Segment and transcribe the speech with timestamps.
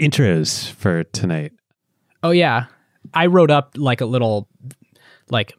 [0.00, 1.52] intros for tonight.
[2.22, 2.66] Oh yeah,
[3.12, 4.48] I wrote up like a little
[5.30, 5.54] like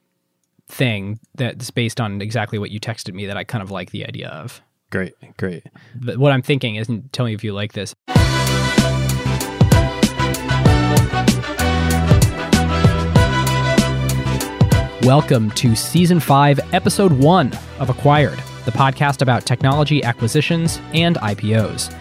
[0.67, 4.05] thing that's based on exactly what you texted me that I kind of like the
[4.05, 4.61] idea of.
[4.91, 5.63] Great, great.
[5.95, 7.95] But what I'm thinking is, and tell me if you like this.
[15.05, 21.95] Welcome to season five, episode one of Acquired, the podcast about technology acquisitions and IPOs.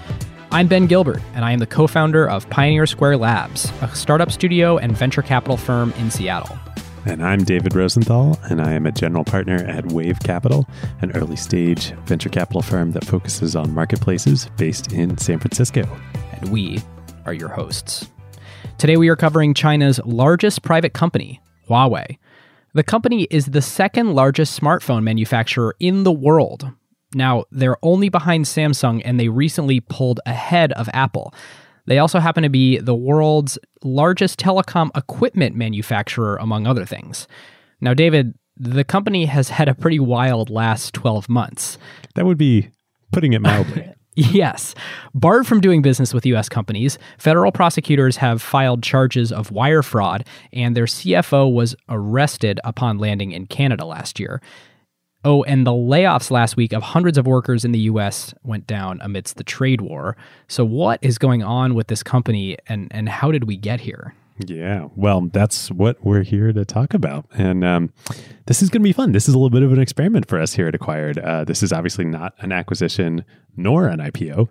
[0.54, 4.30] I'm Ben Gilbert, and I am the co founder of Pioneer Square Labs, a startup
[4.30, 6.56] studio and venture capital firm in Seattle.
[7.06, 10.64] And I'm David Rosenthal, and I am a general partner at Wave Capital,
[11.00, 15.88] an early stage venture capital firm that focuses on marketplaces based in San Francisco.
[16.34, 16.80] And we
[17.26, 18.08] are your hosts.
[18.78, 22.16] Today we are covering China's largest private company, Huawei.
[22.74, 26.70] The company is the second largest smartphone manufacturer in the world.
[27.14, 31.34] Now, they're only behind Samsung and they recently pulled ahead of Apple.
[31.86, 37.28] They also happen to be the world's largest telecom equipment manufacturer, among other things.
[37.80, 41.76] Now, David, the company has had a pretty wild last 12 months.
[42.14, 42.70] That would be
[43.12, 43.90] putting it mildly.
[44.16, 44.76] Yes.
[45.12, 46.48] Barred from doing business with U.S.
[46.48, 52.98] companies, federal prosecutors have filed charges of wire fraud, and their CFO was arrested upon
[52.98, 54.40] landing in Canada last year.
[55.24, 58.98] Oh, and the layoffs last week of hundreds of workers in the US went down
[59.02, 60.16] amidst the trade war.
[60.48, 64.14] So, what is going on with this company and, and how did we get here?
[64.46, 67.26] Yeah, well, that's what we're here to talk about.
[67.34, 67.92] And um,
[68.46, 69.12] this is going to be fun.
[69.12, 71.18] This is a little bit of an experiment for us here at Acquired.
[71.18, 73.24] Uh, this is obviously not an acquisition
[73.56, 74.48] nor an IPO.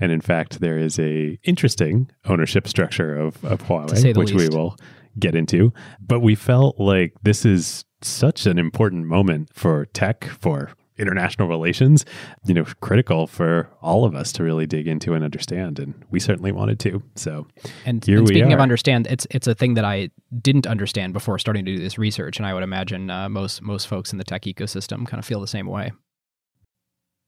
[0.00, 4.50] And in fact, there is a interesting ownership structure of, of Huawei, which least.
[4.52, 4.76] we will
[5.18, 5.72] get into.
[6.00, 12.04] But we felt like this is such an important moment for tech, for international relations,
[12.44, 15.78] you know, critical for all of us to really dig into and understand.
[15.78, 17.02] And we certainly wanted to.
[17.14, 17.46] So,
[17.84, 21.38] and, here and speaking of understand, it's it's a thing that I didn't understand before
[21.38, 24.24] starting to do this research, and I would imagine uh, most most folks in the
[24.24, 25.92] tech ecosystem kind of feel the same way.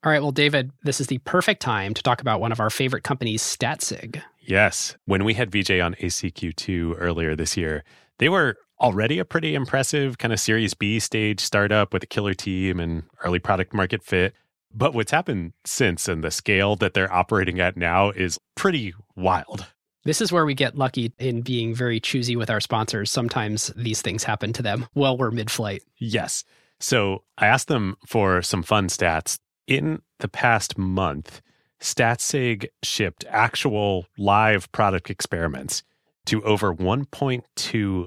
[0.04, 2.70] All right, well, David, this is the perfect time to talk about one of our
[2.70, 4.22] favorite companies, Statsig.
[4.38, 7.82] Yes, when we had VJ on ACQ2 earlier this year,
[8.18, 12.34] they were already a pretty impressive kind of Series B stage startup with a killer
[12.34, 14.34] team and early product market fit.
[14.72, 19.66] But what's happened since and the scale that they're operating at now is pretty wild.
[20.04, 23.10] This is where we get lucky in being very choosy with our sponsors.
[23.10, 25.82] Sometimes these things happen to them while we're mid flight.
[25.98, 26.44] Yes.
[26.80, 29.38] So I asked them for some fun stats.
[29.66, 31.42] In the past month,
[31.80, 35.82] Statsig shipped actual live product experiments
[36.26, 38.06] to over 1.2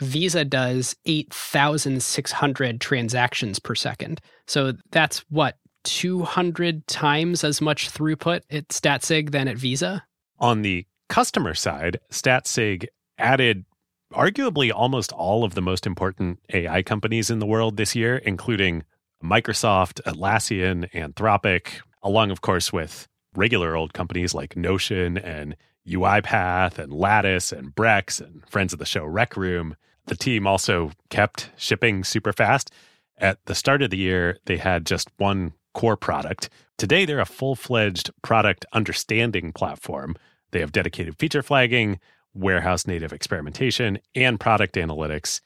[0.00, 4.20] Visa does 8,600 transactions per second.
[4.46, 10.04] So that's what, 200 times as much throughput at Statsig than at Visa?
[10.38, 13.64] On the customer side, Statsig added
[14.12, 18.84] arguably almost all of the most important AI companies in the world this year, including
[19.22, 25.56] Microsoft, Atlassian, Anthropic, along, of course, with regular old companies like Notion and
[25.86, 29.76] UiPath and Lattice and Brex and friends of the show Rec Room.
[30.08, 32.70] The team also kept shipping super fast.
[33.18, 36.48] At the start of the year, they had just one core product.
[36.78, 40.16] Today, they're a full fledged product understanding platform.
[40.50, 42.00] They have dedicated feature flagging,
[42.34, 45.40] warehouse native experimentation, and product analytics.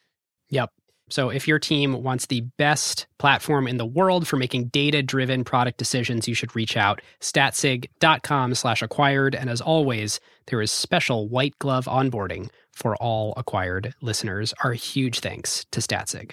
[0.50, 0.70] Yep.
[1.08, 5.76] So if your team wants the best platform in the world for making data-driven product
[5.76, 9.35] decisions, you should reach out statsig.com slash acquired.
[9.35, 14.55] And as always, there is special white glove onboarding for all acquired listeners.
[14.65, 16.33] Our huge thanks to Statsig.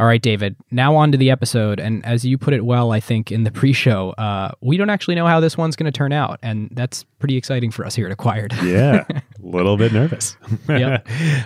[0.00, 0.54] All right, David.
[0.70, 3.50] Now on to the episode, and as you put it well, I think in the
[3.50, 7.02] pre-show, uh, we don't actually know how this one's going to turn out, and that's
[7.18, 8.52] pretty exciting for us here at Acquired.
[8.62, 10.36] yeah, a little bit nervous,
[10.68, 10.98] Yeah.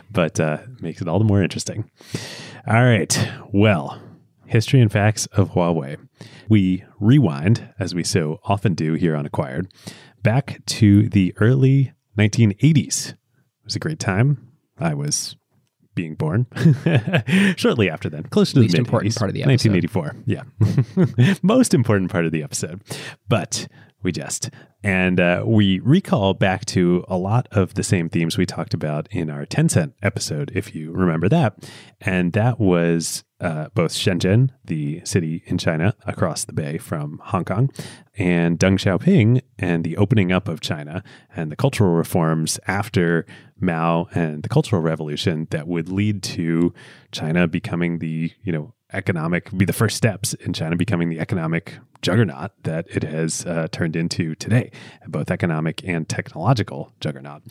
[0.10, 1.90] but uh, makes it all the more interesting.
[2.66, 3.98] All right, well,
[4.44, 5.96] history and facts of Huawei.
[6.46, 9.72] We rewind, as we so often do here on Acquired,
[10.22, 13.14] back to the early 1980s.
[13.62, 14.48] It was a great time.
[14.78, 15.36] I was
[15.94, 16.46] being born
[17.56, 19.70] shortly after then, close to Least the important part of the episode.
[19.72, 20.16] 1984.
[20.26, 21.34] Yeah.
[21.42, 22.82] Most important part of the episode.
[23.28, 23.68] But
[24.02, 24.50] we just.
[24.82, 29.08] And uh, we recall back to a lot of the same themes we talked about
[29.10, 31.70] in our Tencent episode, if you remember that.
[32.00, 37.44] And that was uh, both Shenzhen, the city in China across the bay from Hong
[37.44, 37.70] Kong,
[38.16, 41.02] and Deng Xiaoping and the opening up of China
[41.34, 43.26] and the cultural reforms after
[43.60, 46.72] Mao and the Cultural Revolution that would lead to
[47.10, 51.78] China becoming the, you know, economic, be the first steps in China becoming the economic
[52.02, 54.70] juggernaut that it has uh, turned into today,
[55.06, 57.42] both economic and technological juggernaut.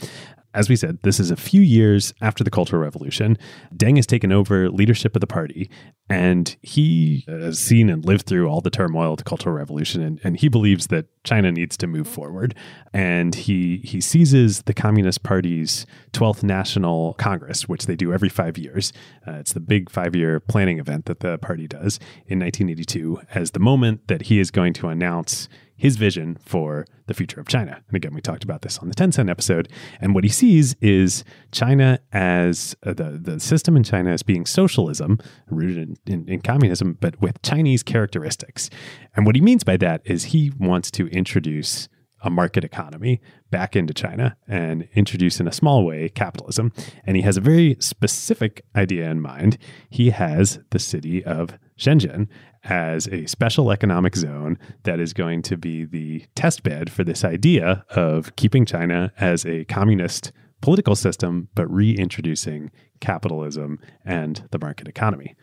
[0.54, 3.38] As we said, this is a few years after the Cultural Revolution.
[3.74, 5.70] Deng has taken over leadership of the party,
[6.10, 10.20] and he has seen and lived through all the turmoil of the Cultural Revolution, and,
[10.24, 12.54] and he believes that China needs to move forward.
[12.94, 18.58] And he he seizes the Communist Party's 12th National Congress, which they do every five
[18.58, 18.92] years.
[19.26, 21.98] Uh, it's the big five year planning event that the party does
[22.28, 25.48] in 1982 as the moment that he is going to announce
[25.82, 27.82] his vision for the future of China.
[27.88, 29.68] And again, we talked about this on the Tencent episode.
[30.00, 34.46] And what he sees is China as uh, the, the system in China as being
[34.46, 35.18] socialism,
[35.50, 38.70] rooted in, in, in communism, but with Chinese characteristics.
[39.16, 41.90] And what he means by that is he wants to introduce
[42.24, 43.20] a market economy
[43.50, 46.72] back into China and introduce in a small way capitalism.
[47.06, 49.58] And he has a very specific idea in mind.
[49.90, 52.28] He has the city of Shenzhen
[52.64, 57.24] as a special economic zone that is going to be the test bed for this
[57.24, 60.32] idea of keeping China as a communist
[60.62, 65.36] political system, but reintroducing capitalism and the market economy.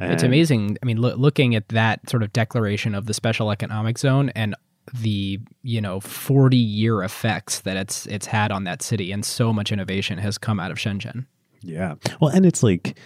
[0.00, 0.78] It's amazing.
[0.82, 4.54] I mean, loo- looking at that sort of declaration of the special economic zone and
[4.94, 9.52] the you know 40 year effects that it's it's had on that city and so
[9.52, 11.26] much innovation has come out of Shenzhen.
[11.62, 11.96] Yeah.
[12.20, 12.98] Well, and it's like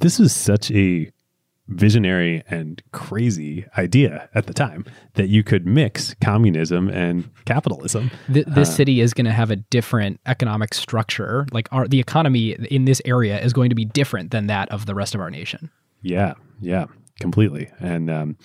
[0.00, 1.10] this is such a
[1.68, 4.84] visionary and crazy idea at the time
[5.14, 8.10] that you could mix communism and capitalism.
[8.32, 11.46] Th- this city is going to have a different economic structure.
[11.52, 14.86] Like our the economy in this area is going to be different than that of
[14.86, 15.70] the rest of our nation.
[16.02, 16.86] Yeah, yeah,
[17.20, 17.70] completely.
[17.80, 18.36] And um,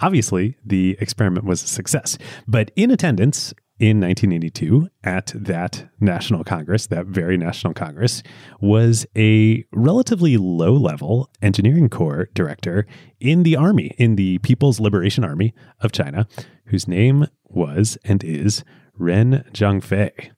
[0.00, 2.18] obviously, the experiment was a success.
[2.46, 8.22] But in attendance in 1982 at that National Congress, that very National Congress,
[8.60, 12.86] was a relatively low level engineering corps director
[13.20, 16.26] in the army, in the People's Liberation Army of China,
[16.66, 18.64] whose name was and is
[18.96, 20.30] Ren Zhengfei.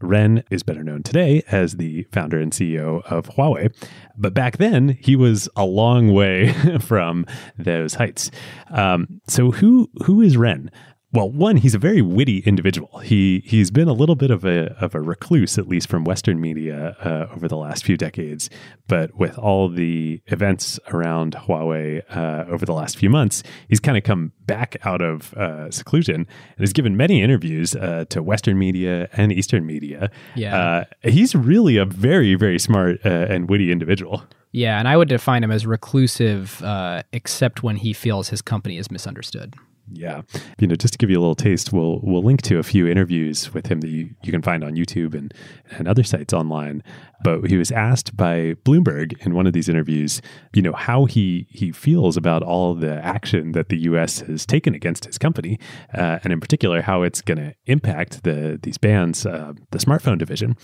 [0.00, 3.74] Ren is better known today as the founder and CEO of Huawei,
[4.16, 7.26] but back then he was a long way from
[7.58, 8.30] those heights.
[8.70, 10.70] Um, so who who is Ren?
[11.10, 12.98] Well, one, he's a very witty individual.
[12.98, 16.38] He he's been a little bit of a of a recluse, at least from Western
[16.38, 18.50] media, uh, over the last few decades.
[18.88, 23.96] But with all the events around Huawei uh, over the last few months, he's kind
[23.96, 28.58] of come back out of uh, seclusion and has given many interviews uh, to Western
[28.58, 30.10] media and Eastern media.
[30.36, 30.84] Yeah.
[31.02, 34.24] uh, he's really a very very smart uh, and witty individual.
[34.52, 38.76] Yeah, and I would define him as reclusive, uh, except when he feels his company
[38.76, 39.54] is misunderstood.
[39.92, 40.22] Yeah.
[40.58, 42.86] You know, just to give you a little taste, we'll we'll link to a few
[42.86, 45.32] interviews with him that you, you can find on YouTube and,
[45.70, 46.82] and other sites online.
[47.24, 50.20] But he was asked by Bloomberg in one of these interviews,
[50.54, 54.74] you know, how he he feels about all the action that the US has taken
[54.74, 55.58] against his company,
[55.94, 60.18] uh, and in particular how it's going to impact the these bans, uh, the smartphone
[60.18, 60.56] division.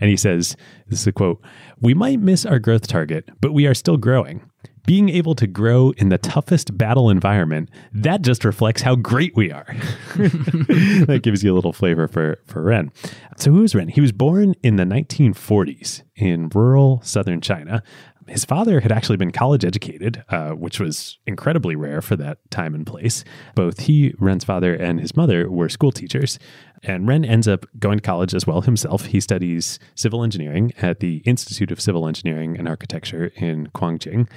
[0.00, 0.56] And he says,
[0.88, 1.40] this is a quote,
[1.80, 4.42] we might miss our growth target, but we are still growing
[4.86, 9.50] being able to grow in the toughest battle environment, that just reflects how great we
[9.50, 9.66] are.
[10.16, 12.90] that gives you a little flavor for, for Ren.
[13.36, 13.88] So, who is Ren?
[13.88, 17.82] He was born in the 1940s in rural southern China.
[18.28, 22.74] His father had actually been college educated, uh, which was incredibly rare for that time
[22.74, 23.24] and place.
[23.54, 26.38] Both he, Ren's father, and his mother were school teachers.
[26.84, 29.06] And Ren ends up going to college as well himself.
[29.06, 34.28] He studies civil engineering at the Institute of Civil Engineering and Architecture in Guangjing.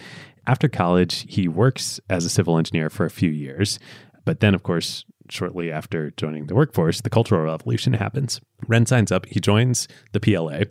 [0.47, 3.79] After college, he works as a civil engineer for a few years.
[4.25, 8.41] But then, of course, shortly after joining the workforce, the Cultural Revolution happens.
[8.67, 10.61] Ren signs up, he joins the PLA.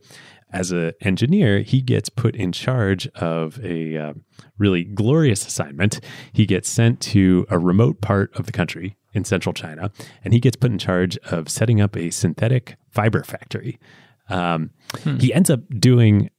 [0.52, 4.12] As an engineer, he gets put in charge of a uh,
[4.56, 6.00] really glorious assignment.
[6.32, 9.90] He gets sent to a remote part of the country in central China,
[10.24, 13.78] and he gets put in charge of setting up a synthetic fiber factory.
[14.28, 14.70] Um,
[15.18, 16.30] He ends up doing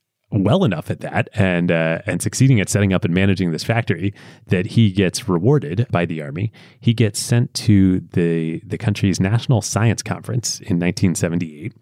[0.44, 4.14] well enough at that and uh, and succeeding at setting up and managing this factory
[4.48, 6.52] that he gets rewarded by the army.
[6.80, 11.74] He gets sent to the the country's national science conference in 1978.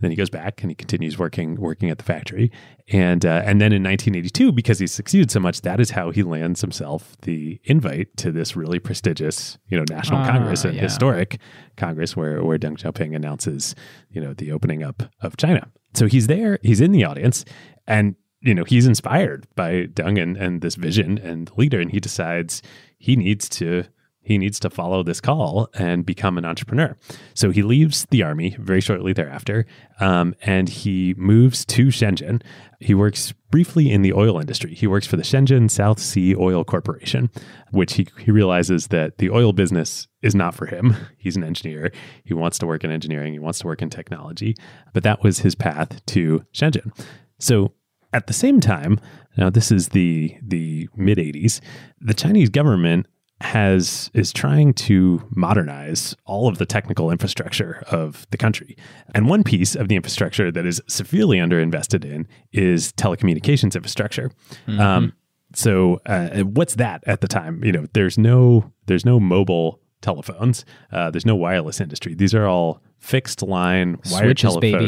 [0.00, 2.50] Then he goes back and he continues working working at the factory.
[2.90, 6.22] And uh, and then in 1982, because he succeeded so much, that is how he
[6.22, 10.82] lands himself the invite to this really prestigious, you know, national Ah, congress and yeah.
[10.82, 11.38] historic
[11.76, 13.74] congress where where Deng Xiaoping announces,
[14.10, 15.70] you know, the opening up of China.
[15.94, 17.44] So he's there, he's in the audience,
[17.86, 21.90] and you know he's inspired by Deng and, and this vision and the leader, and
[21.90, 22.62] he decides
[22.98, 23.84] he needs to
[24.20, 26.96] he needs to follow this call and become an entrepreneur.
[27.34, 29.64] So he leaves the army very shortly thereafter,
[30.00, 32.42] um, and he moves to Shenzhen.
[32.78, 34.74] He works briefly in the oil industry.
[34.74, 37.30] He works for the Shenzhen South Sea Oil Corporation,
[37.70, 40.94] which he, he realizes that the oil business is not for him.
[41.16, 41.90] He's an engineer.
[42.24, 43.32] He wants to work in engineering.
[43.32, 44.54] He wants to work in technology.
[44.92, 46.92] But that was his path to Shenzhen.
[47.38, 47.72] So
[48.12, 49.00] at the same time,
[49.36, 51.60] now this is the the mid 80s,
[52.00, 53.06] the Chinese government
[53.40, 58.76] has is trying to modernize all of the technical infrastructure of the country.
[59.14, 64.32] And one piece of the infrastructure that is severely underinvested in is telecommunications infrastructure.
[64.80, 65.12] Um,
[65.54, 67.62] so uh, what's that at the time?
[67.64, 70.64] You know, there's no there's no mobile telephones.
[70.92, 72.14] Uh, there's no wireless industry.
[72.14, 74.78] These are all fixed line wired baby.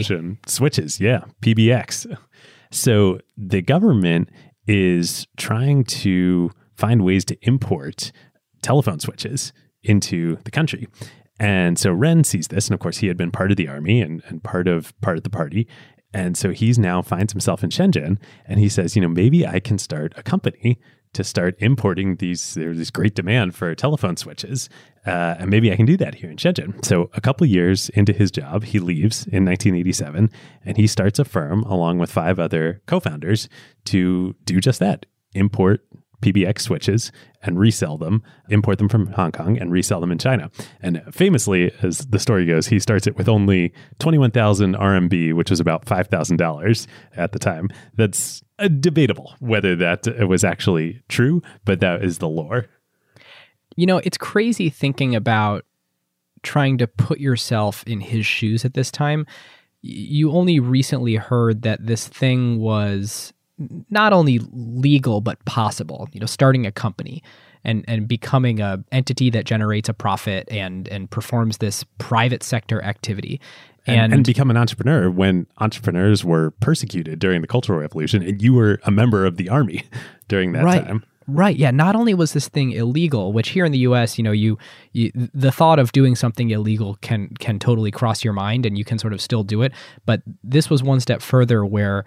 [0.47, 1.01] switches.
[1.01, 2.17] Yeah, PBX.
[2.71, 4.31] So the government
[4.67, 8.13] is trying to find ways to import
[8.63, 9.53] telephone switches
[9.83, 10.89] into the country.
[11.39, 14.03] And so Ren sees this, and of course he had been part of the army
[14.03, 15.67] and, and part of part of the party.
[16.13, 19.61] And so he's now finds himself in Shenzhen and he says, you know, maybe I
[19.61, 20.79] can start a company
[21.13, 24.69] to start importing these there's this great demand for telephone switches
[25.07, 28.13] uh, and maybe i can do that here in shenzhen so a couple years into
[28.13, 30.31] his job he leaves in 1987
[30.65, 33.49] and he starts a firm along with five other co-founders
[33.85, 35.85] to do just that import
[36.21, 37.13] PBX switches
[37.43, 40.51] and resell them, import them from Hong Kong and resell them in China.
[40.83, 45.61] And famously, as the story goes, he starts it with only 21,000 RMB, which was
[45.61, 46.87] about $5,000
[47.17, 47.69] at the time.
[47.95, 52.67] That's uh, debatable whether that was actually true, but that is the lore.
[53.77, 55.65] You know, it's crazy thinking about
[56.43, 59.27] trying to put yourself in his shoes at this time.
[59.83, 63.33] You only recently heard that this thing was
[63.91, 66.09] not only legal but possible.
[66.13, 67.23] You know, starting a company
[67.65, 72.83] and and becoming a entity that generates a profit and and performs this private sector
[72.83, 73.41] activity.
[73.87, 78.53] And, and become an entrepreneur when entrepreneurs were persecuted during the Cultural Revolution, and you
[78.53, 79.85] were a member of the army
[80.29, 80.85] during that right.
[80.85, 81.03] time.
[81.27, 81.57] Right.
[81.57, 81.71] Yeah.
[81.71, 84.59] Not only was this thing illegal, which here in the U.S., you know, you,
[84.93, 88.85] you the thought of doing something illegal can can totally cross your mind, and you
[88.85, 89.73] can sort of still do it.
[90.07, 92.05] But this was one step further, where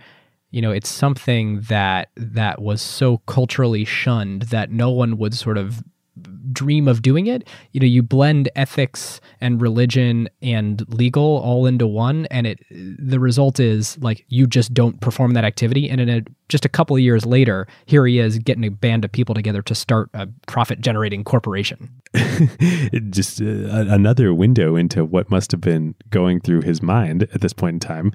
[0.54, 5.58] you know it's something that that was so culturally shunned that no one would sort
[5.58, 5.84] of
[6.52, 7.48] dream of doing it.
[7.72, 13.20] You know you blend ethics and religion and legal all into one and it the
[13.20, 15.90] result is like you just don't perform that activity.
[15.90, 19.04] And in a, just a couple of years later here he is getting a band
[19.04, 21.90] of people together to start a profit generating corporation.
[23.10, 27.54] Just uh, another window into what must have been going through his mind at this
[27.54, 28.12] point in time.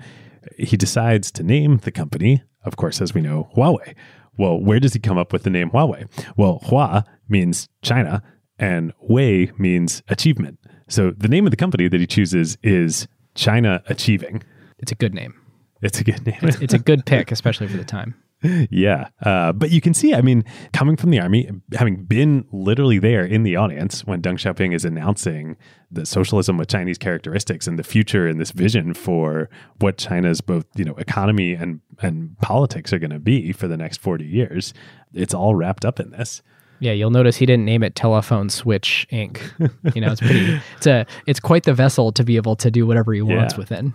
[0.59, 3.95] He decides to name the company, of course, as we know, Huawei.
[4.37, 6.09] Well, where does he come up with the name Huawei?
[6.37, 8.23] Well, Hua means China
[8.59, 10.59] and Wei means achievement.
[10.89, 14.43] So the name of the company that he chooses is China Achieving.
[14.79, 15.35] it's a good name
[15.83, 16.39] It's a good name.
[16.43, 18.15] it's a good pick especially for the time
[18.71, 19.09] yeah.
[19.23, 23.25] Uh, but you can see, I mean, coming from the army, having been literally there
[23.25, 25.57] in the audience when Deng Xiaoping is announcing
[25.91, 29.49] the socialism with Chinese characteristics and the future and this vision for
[29.81, 33.77] what China's both, you know, economy and, and politics are going to be for the
[33.77, 34.75] next 40 years,
[35.15, 36.43] it's all wrapped up in this.
[36.81, 39.41] Yeah, you'll notice he didn't name it Telephone Switch Inc.
[39.97, 40.61] You know, it's pretty.
[40.77, 41.07] It's a.
[41.27, 43.59] It's quite the vessel to be able to do whatever he wants Yeah.
[43.59, 43.95] within.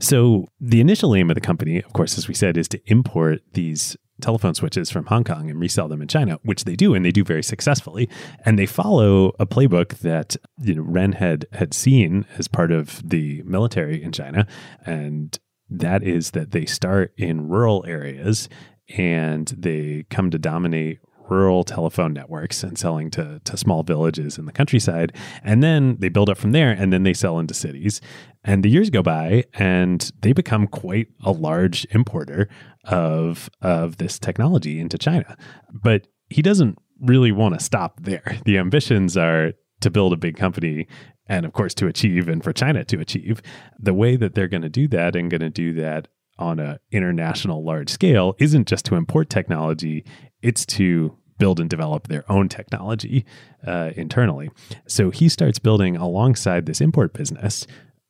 [0.00, 3.40] So the initial aim of the company, of course, as we said, is to import
[3.52, 7.04] these telephone switches from Hong Kong and resell them in China, which they do, and
[7.04, 8.08] they do very successfully.
[8.44, 13.08] And they follow a playbook that you know Ren had had seen as part of
[13.08, 14.46] the military in China,
[14.86, 15.38] and
[15.68, 18.48] that is that they start in rural areas
[18.96, 20.98] and they come to dominate
[21.30, 25.16] rural telephone networks and selling to, to small villages in the countryside.
[25.42, 28.00] And then they build up from there and then they sell into cities.
[28.44, 32.48] And the years go by and they become quite a large importer
[32.84, 35.36] of, of this technology into China.
[35.72, 38.38] But he doesn't really want to stop there.
[38.44, 40.86] The ambitions are to build a big company
[41.26, 43.40] and, of course, to achieve and for China to achieve.
[43.78, 46.08] The way that they're going to do that and going to do that
[46.38, 50.04] on an international large scale isn't just to import technology,
[50.42, 53.24] it's to build and develop their own technology
[53.66, 54.50] uh, internally.
[54.86, 57.66] So he starts building alongside this import business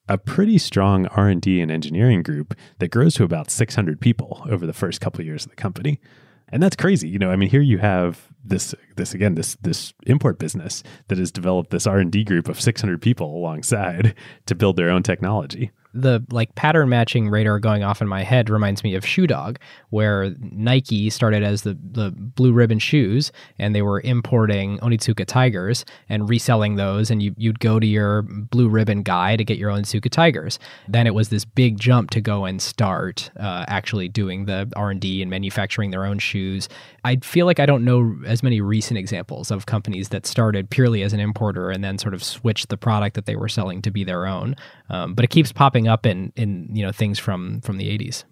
[0.08, 4.72] a pretty strong R&D and engineering group that grows to about 600 people over the
[4.72, 6.00] first couple of years of the company.
[6.49, 7.08] And that's crazy.
[7.08, 11.18] You know, I mean here you have this this again this this import business that
[11.18, 16.25] has developed this R&D group of 600 people alongside to build their own technology the
[16.30, 19.59] like pattern matching radar going off in my head reminds me of Shoe Dog,
[19.90, 25.85] where Nike started as the the blue ribbon shoes, and they were importing Onitsuka tigers
[26.09, 29.70] and reselling those, and you you'd go to your blue ribbon guy to get your
[29.70, 30.59] Onitsuka tigers.
[30.88, 34.90] Then it was this big jump to go and start uh, actually doing the R
[34.90, 36.68] and D and manufacturing their own shoes.
[37.04, 41.02] I feel like I don't know as many recent examples of companies that started purely
[41.02, 43.90] as an importer and then sort of switched the product that they were selling to
[43.90, 44.54] be their own.
[44.90, 48.25] Um, but it keeps popping up in in you know things from from the 80s.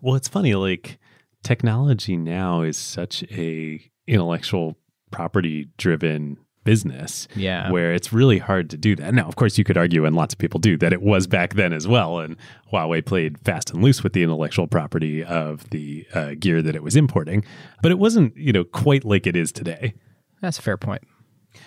[0.00, 0.98] Well, it's funny like
[1.42, 4.76] technology now is such a intellectual
[5.10, 7.70] property driven business yeah.
[7.70, 9.12] where it's really hard to do that.
[9.12, 11.54] Now of course you could argue and lots of people do that it was back
[11.54, 12.36] then as well and
[12.72, 16.82] huawei played fast and loose with the intellectual property of the uh, gear that it
[16.82, 17.44] was importing
[17.82, 19.94] but it wasn't you know quite like it is today.
[20.40, 21.02] That's a fair point.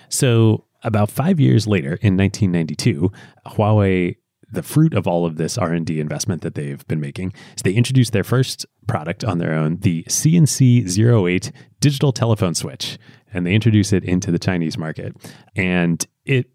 [0.09, 3.11] So about five years later in 1992
[3.45, 4.15] huawei
[4.51, 8.13] the fruit of all of this R&D investment that they've been making is they introduced
[8.13, 12.97] their first product on their own, the CNC 08 digital telephone switch,
[13.33, 15.15] and they introduce it into the Chinese market.
[15.55, 16.49] And it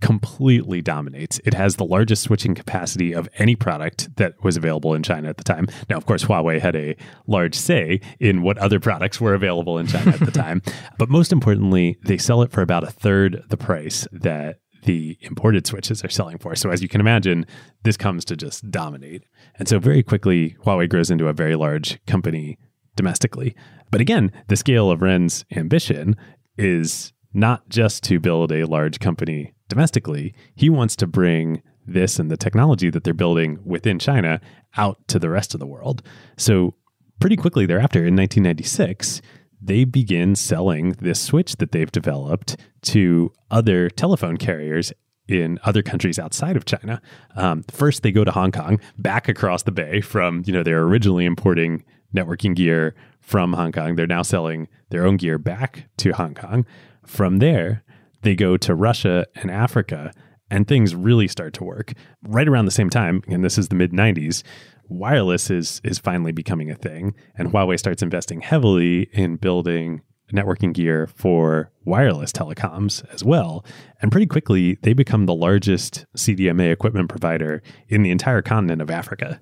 [0.00, 1.40] completely dominates.
[1.44, 5.36] It has the largest switching capacity of any product that was available in China at
[5.36, 5.66] the time.
[5.88, 9.86] Now, of course, Huawei had a large say in what other products were available in
[9.86, 10.62] China at the time.
[10.98, 15.66] But most importantly, they sell it for about a third the price that the imported
[15.66, 16.54] switches are selling for.
[16.54, 17.46] So as you can imagine,
[17.82, 19.24] this comes to just dominate.
[19.58, 22.58] And so very quickly, Huawei grows into a very large company
[22.96, 23.54] domestically.
[23.90, 26.16] But again, the scale of Ren's ambition
[26.56, 30.34] is not just to build a large company domestically.
[30.54, 34.40] He wants to bring this and the technology that they're building within China
[34.76, 36.02] out to the rest of the world.
[36.36, 36.74] So
[37.20, 39.22] pretty quickly thereafter in 1996,
[39.60, 44.92] they begin selling this switch that they've developed to other telephone carriers
[45.28, 47.00] in other countries outside of China.
[47.36, 50.82] Um, first, they go to Hong Kong, back across the bay from you know they're
[50.82, 53.94] originally importing networking gear from Hong Kong.
[53.94, 56.66] They're now selling their own gear back to Hong Kong.
[57.06, 57.84] From there,
[58.22, 60.12] they go to Russia and Africa,
[60.50, 61.92] and things really start to work.
[62.22, 64.42] Right around the same time, and this is the mid 90s,
[64.90, 70.72] wireless is is finally becoming a thing, and Huawei starts investing heavily in building networking
[70.72, 73.64] gear for wireless telecoms as well.
[74.00, 78.90] And pretty quickly, they become the largest CDMA equipment provider in the entire continent of
[78.90, 79.40] Africa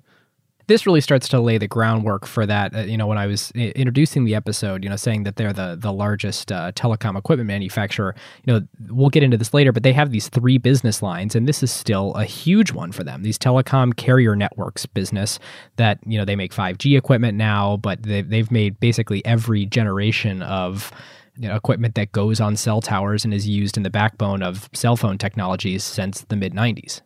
[0.69, 2.73] this really starts to lay the groundwork for that.
[2.73, 5.51] Uh, you know, when I was I- introducing the episode, you know, saying that they're
[5.51, 8.15] the the largest uh, telecom equipment manufacturer.
[8.45, 11.47] You know, we'll get into this later, but they have these three business lines, and
[11.47, 13.23] this is still a huge one for them.
[13.23, 15.39] These telecom carrier networks business
[15.75, 19.65] that you know they make five G equipment now, but they've they've made basically every
[19.65, 20.93] generation of
[21.35, 24.69] you know, equipment that goes on cell towers and is used in the backbone of
[24.73, 27.01] cell phone technologies since the mid 90s.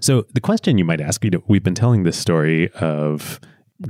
[0.00, 3.40] So the question you might ask, you know, we've been telling this story of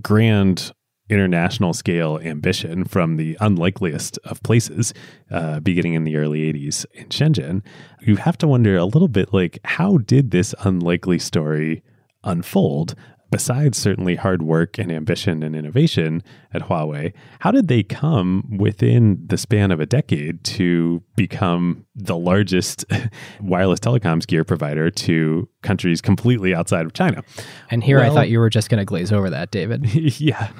[0.00, 0.72] grand
[1.08, 4.94] international scale ambition from the unlikeliest of places,
[5.30, 7.62] uh, beginning in the early 80s in Shenzhen.
[8.00, 11.82] You have to wonder a little bit like, how did this unlikely story
[12.24, 12.94] unfold?
[13.32, 19.20] Besides certainly hard work and ambition and innovation at Huawei, how did they come within
[19.26, 22.84] the span of a decade to become the largest
[23.40, 27.24] wireless telecoms gear provider to countries completely outside of China?
[27.70, 29.92] And here well, I thought you were just going to glaze over that, David.
[30.20, 30.50] yeah.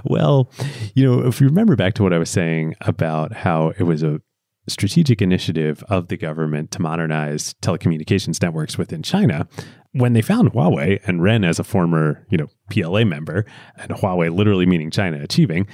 [0.04, 0.50] well,
[0.94, 4.02] you know, if you remember back to what I was saying about how it was
[4.02, 4.20] a
[4.66, 9.46] strategic initiative of the government to modernize telecommunications networks within China,
[9.92, 13.44] when they found Huawei and Ren as a former, you know, PLA member,
[13.76, 15.66] and Huawei literally meaning China achieving,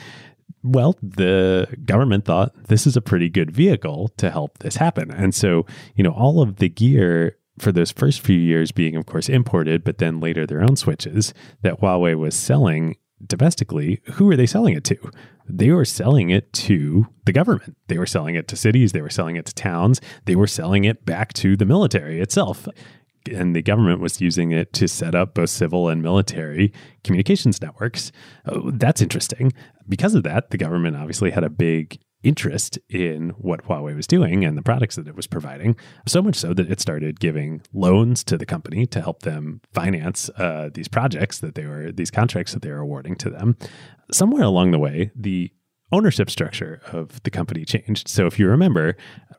[0.63, 5.11] well, the government thought this is a pretty good vehicle to help this happen.
[5.11, 9.07] And so, you know, all of the gear for those first few years being, of
[9.07, 14.37] course, imported, but then later their own switches that Huawei was selling domestically, who are
[14.37, 15.11] they selling it to?
[15.49, 17.77] They were selling it to the government.
[17.89, 18.93] They were selling it to cities.
[18.93, 20.01] They were selling it to towns.
[20.27, 22.69] They were selling it back to the military itself
[23.31, 26.73] and the government was using it to set up both civil and military
[27.05, 28.13] communications networks.
[28.47, 29.53] Oh, that's interesting.
[29.89, 34.45] Because of that, the government obviously had a big interest in what Huawei was doing
[34.45, 38.23] and the products that it was providing, so much so that it started giving loans
[38.25, 42.53] to the company to help them finance uh, these projects that they were, these contracts
[42.53, 43.57] that they were awarding to them.
[44.13, 45.51] Somewhere along the way, the
[45.93, 48.09] ownership structure of the company changed.
[48.09, 48.97] So if you remember,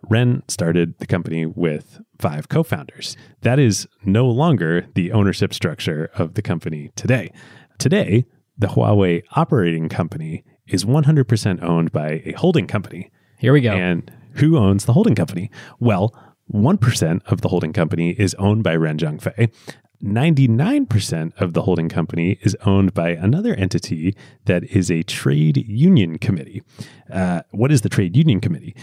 [0.10, 3.16] Ren started the company with five co founders.
[3.42, 7.32] That is no longer the ownership structure of the company today.
[7.78, 8.26] Today,
[8.58, 13.12] the Huawei operating company is 100% owned by a holding company.
[13.38, 13.72] Here we go.
[13.72, 15.50] And who owns the holding company?
[15.80, 16.16] Well,
[16.54, 19.52] 1% of the holding company is owned by Ren Zhengfei.
[20.04, 26.18] 99% of the holding company is owned by another entity that is a trade union
[26.18, 26.64] committee.
[27.12, 28.76] Uh, what is the trade union committee?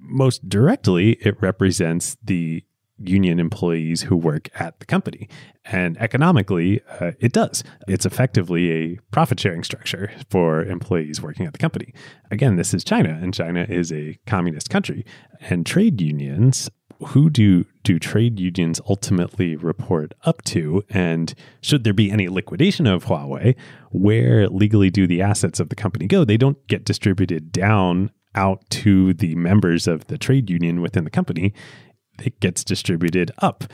[0.00, 2.64] Most directly, it represents the
[3.08, 5.28] union employees who work at the company.
[5.64, 7.64] And economically, uh, it does.
[7.88, 11.94] It's effectively a profit sharing structure for employees working at the company.
[12.30, 15.04] Again, this is China, and China is a communist country.
[15.40, 16.70] And trade unions
[17.08, 22.86] who do do trade unions ultimately report up to and should there be any liquidation
[22.86, 23.56] of Huawei
[23.90, 28.68] where legally do the assets of the company go they don't get distributed down out
[28.68, 31.52] to the members of the trade union within the company
[32.22, 33.64] it gets distributed up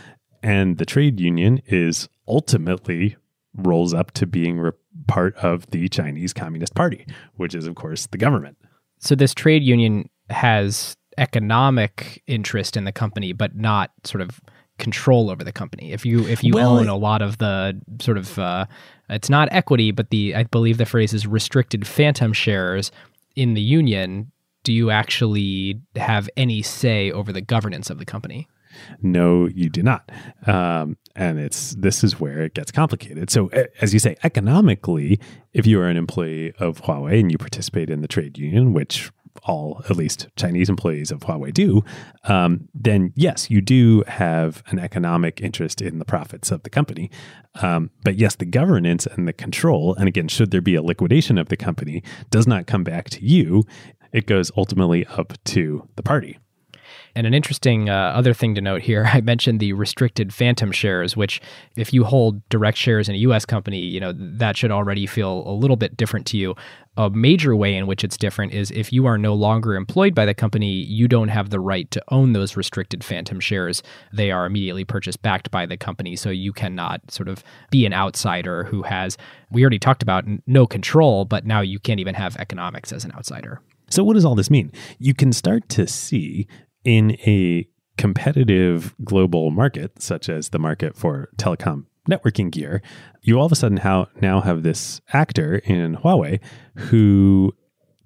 [0.43, 3.17] and the trade union is ultimately
[3.55, 4.71] rolls up to being re-
[5.07, 8.57] part of the Chinese Communist Party which is of course the government
[8.99, 14.41] so this trade union has economic interest in the company, but not sort of
[14.79, 15.93] control over the company.
[15.93, 18.67] If you if you well, own a lot of the sort of uh,
[19.09, 22.91] it's not equity, but the I believe the phrase is restricted phantom shares
[23.37, 24.33] in the union.
[24.63, 28.49] Do you actually have any say over the governance of the company?
[29.03, 30.11] No, you do not.
[30.47, 33.31] Um, and it's this is where it gets complicated.
[33.31, 33.49] So,
[33.81, 35.19] as you say, economically,
[35.53, 39.11] if you are an employee of Huawei and you participate in the trade union, which
[39.45, 41.83] all at least Chinese employees of Huawei do,
[42.25, 47.11] um, then yes, you do have an economic interest in the profits of the company.
[47.63, 51.39] Um, but yes, the governance and the control, and again, should there be a liquidation
[51.39, 53.65] of the company, does not come back to you.
[54.13, 56.39] It goes ultimately up to the party.
[57.15, 61.17] And an interesting uh, other thing to note here, I mentioned the restricted phantom shares,
[61.17, 61.41] which
[61.77, 65.43] if you hold direct shares in a US company, you know, that should already feel
[65.47, 66.55] a little bit different to you.
[66.97, 70.27] A major way in which it's different is if you are no longer employed by
[70.27, 73.83] the company, you don't have the right to own those restricted phantom shares.
[74.13, 77.95] They are immediately purchased backed by the company, so you cannot sort of be an
[77.95, 79.17] outsider who has
[79.51, 83.13] we already talked about no control, but now you can't even have economics as an
[83.13, 83.61] outsider.
[83.91, 84.73] So, what does all this mean?
[84.99, 86.47] You can start to see
[86.85, 92.83] in a competitive global market, such as the market for telecom networking gear,
[93.23, 96.41] you all of a sudden how, now have this actor in Huawei
[96.77, 97.55] who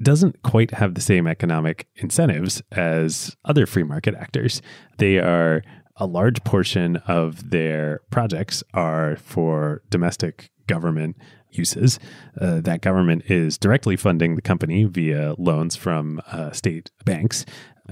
[0.03, 4.61] doesn't quite have the same economic incentives as other free market actors.
[4.99, 5.63] They are
[5.97, 11.17] a large portion of their projects are for domestic government
[11.57, 11.99] uses.
[12.41, 17.45] Uh, that government is directly funding the company via loans from uh, state banks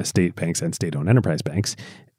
[0.03, 1.77] state banks and state owned enterprise banks.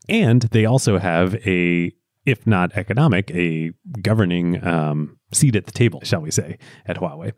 [0.08, 1.92] And they also have a,
[2.26, 7.34] if not economic, a governing um, seat at the table, shall we say, at Huawei.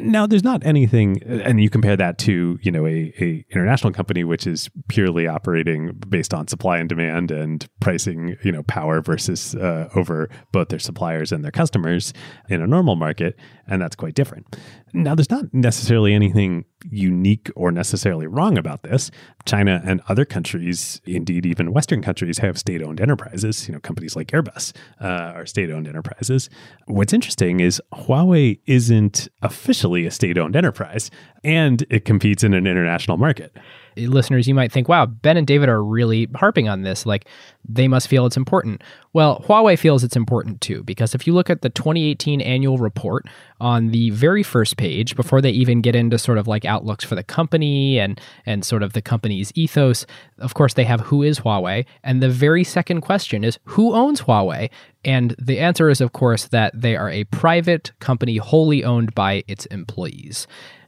[0.00, 4.24] Now, there's not anything, and you compare that to you know a, a international company
[4.24, 9.54] which is purely operating based on supply and demand and pricing, you know, power versus
[9.54, 12.12] uh, over both their suppliers and their customers
[12.48, 14.56] in a normal market, and that's quite different.
[14.94, 19.10] Now, there's not necessarily anything unique or necessarily wrong about this.
[19.46, 23.66] China and other countries, indeed even Western countries, have state-owned enterprises.
[23.66, 26.50] You know, companies like Airbus uh, are state-owned enterprises.
[26.86, 31.10] What's interesting is Huawei isn't officially a state-owned enterprise,
[31.42, 33.56] and it competes in an international market
[33.96, 37.06] listeners, you might think, wow, Ben and David are really harping on this.
[37.06, 37.26] Like
[37.68, 38.82] they must feel it's important.
[39.12, 43.26] Well, Huawei feels it's important too, because if you look at the 2018 annual report
[43.60, 47.14] on the very first page, before they even get into sort of like outlooks for
[47.14, 50.06] the company and, and sort of the company's ethos,
[50.38, 51.84] of course, they have who is Huawei.
[52.02, 54.70] And the very second question is who owns Huawei?
[55.04, 59.42] And the answer is, of course, that they are a private company wholly owned by
[59.48, 60.46] its employees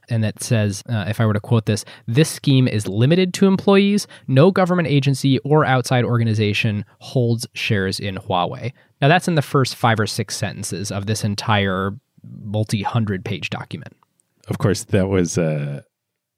[0.09, 3.47] and that says, uh, if I were to quote this, this scheme is limited to
[3.47, 4.07] employees.
[4.27, 8.73] No government agency or outside organization holds shares in Huawei.
[9.01, 11.91] Now, that's in the first five or six sentences of this entire
[12.43, 13.95] multi hundred page document.
[14.47, 15.37] Of course, that was.
[15.37, 15.81] Uh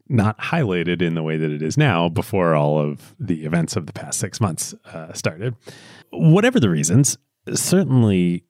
[0.09, 3.87] not highlighted in the way that it is now before all of the events of
[3.87, 5.55] the past six months uh, started.
[6.11, 7.17] Whatever the reasons,
[7.53, 8.43] certainly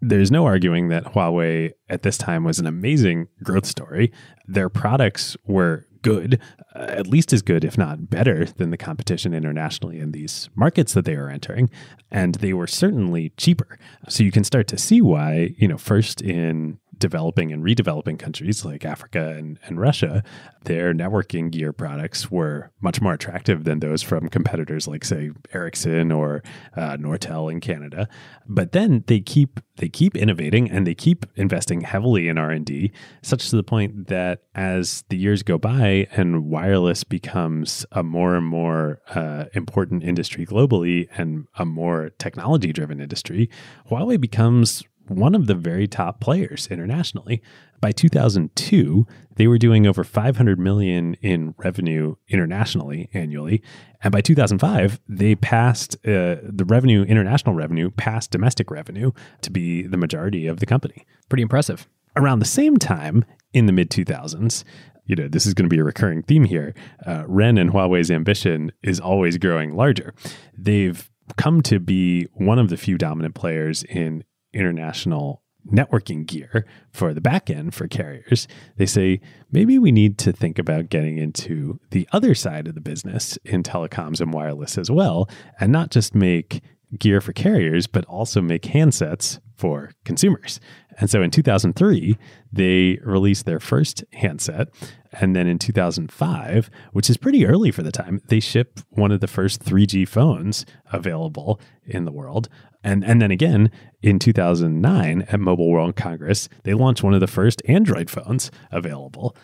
[0.00, 4.12] there's no arguing that Huawei at this time was an amazing growth story.
[4.46, 6.40] Their products were good,
[6.74, 10.94] uh, at least as good, if not better, than the competition internationally in these markets
[10.94, 11.70] that they were entering.
[12.10, 13.78] And they were certainly cheaper.
[14.08, 18.64] So you can start to see why, you know, first in developing and redeveloping countries
[18.64, 20.22] like Africa and, and Russia,
[20.64, 26.12] their networking gear products were much more attractive than those from competitors like, say, Ericsson
[26.12, 26.42] or
[26.76, 28.08] uh, Nortel in Canada.
[28.46, 32.66] But then they keep they keep innovating and they keep investing heavily in R and
[32.66, 38.02] D, such to the point that as the years go by and wireless becomes a
[38.02, 43.48] more and more uh, important industry globally and a more technology driven industry,
[43.90, 47.42] Huawei becomes one of the very top players internationally.
[47.80, 53.62] By 2002, they were doing over 500 million in revenue internationally annually,
[54.02, 59.82] and by 2005, they passed uh, the revenue, international revenue, passed domestic revenue to be
[59.82, 61.06] the majority of the company.
[61.28, 61.88] Pretty impressive.
[62.16, 64.64] Around the same time, in the mid 2000s,
[65.06, 66.74] you know, this is going to be a recurring theme here.
[67.04, 70.14] Uh, Ren and Huawei's ambition is always growing larger.
[70.56, 77.12] They've come to be one of the few dominant players in international networking gear for
[77.12, 81.78] the back end for carriers, they say maybe we need to think about getting into
[81.90, 86.14] the other side of the business in telecoms and wireless as well, and not just
[86.14, 86.62] make
[86.98, 90.58] gear for carriers, but also make handsets for consumers.
[90.98, 92.16] And so in 2003,
[92.52, 94.68] they released their first handset.
[95.12, 99.20] And then in 2005, which is pretty early for the time, they ship one of
[99.20, 102.48] the first 3G phones available in the world.
[102.84, 103.70] And, and then again,
[104.02, 109.36] in 2009 at Mobile World Congress, they launched one of the first Android phones available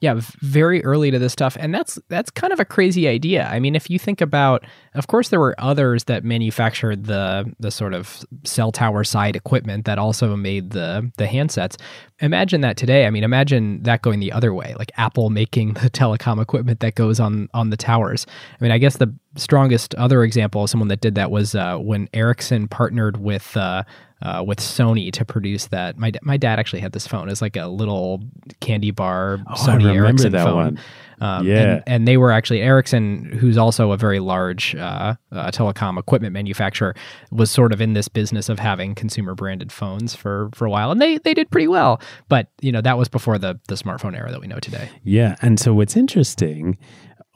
[0.00, 3.46] yeah, very early to this stuff, and that's that's kind of a crazy idea.
[3.46, 7.70] I mean, if you think about, of course, there were others that manufactured the the
[7.70, 11.76] sort of cell tower side equipment that also made the the handsets.
[12.20, 13.06] Imagine that today.
[13.06, 16.96] I mean, imagine that going the other way, like Apple making the telecom equipment that
[16.96, 18.26] goes on on the towers.
[18.60, 21.78] I mean, I guess the strongest other example of someone that did that was uh,
[21.78, 23.84] when Ericsson partnered with uh,
[24.24, 25.96] uh, with Sony to produce that.
[25.98, 27.28] My my dad actually had this phone.
[27.28, 28.22] It's like a little
[28.60, 30.56] candy bar Oh, I Sony remember Ericsson that phone.
[30.56, 30.80] one.
[31.20, 31.60] Um, Yeah.
[31.62, 36.32] and, and they were actually Ericsson, who's also a very large uh, uh, telecom equipment
[36.32, 36.94] manufacturer,
[37.30, 40.90] was sort of in this business of having consumer branded phones for for a while,
[40.90, 42.00] and they they did pretty well.
[42.28, 44.88] But you know that was before the the smartphone era that we know today.
[45.04, 45.36] Yeah.
[45.40, 46.78] And so what's interesting,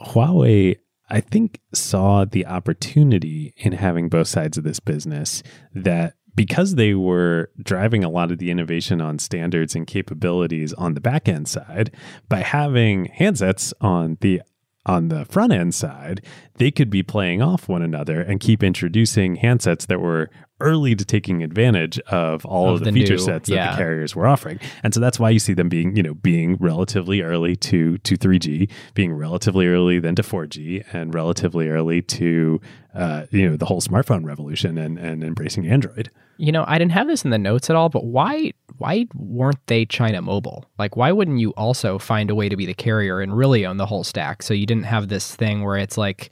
[0.06, 0.76] Huawei,
[1.10, 5.42] I think, saw the opportunity in having both sides of this business
[5.74, 10.94] that because they were driving a lot of the innovation on standards and capabilities on
[10.94, 11.90] the back end side,
[12.28, 14.40] by having handsets on the
[14.86, 16.24] on the front end side,
[16.54, 21.04] they could be playing off one another and keep introducing handsets that were early to
[21.04, 23.70] taking advantage of all of, Of the, the feature new- sets that yeah.
[23.72, 24.58] the carriers were offering.
[24.82, 28.16] And so that's why you see them being, you know, being relatively early to to
[28.16, 32.60] 3G, being relatively early then to 4G, and relatively early to
[32.94, 36.10] uh, you know the whole smartphone revolution and and embracing Android.
[36.38, 39.64] You know, I didn't have this in the notes at all, but why why weren't
[39.66, 40.64] they China Mobile?
[40.78, 43.76] Like, why wouldn't you also find a way to be the carrier and really own
[43.76, 44.42] the whole stack?
[44.42, 46.30] So you didn't have this thing where it's like,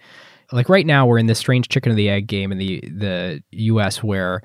[0.53, 3.43] like right now we're in this strange chicken of the egg game in the the
[3.51, 4.03] U.S.
[4.03, 4.43] where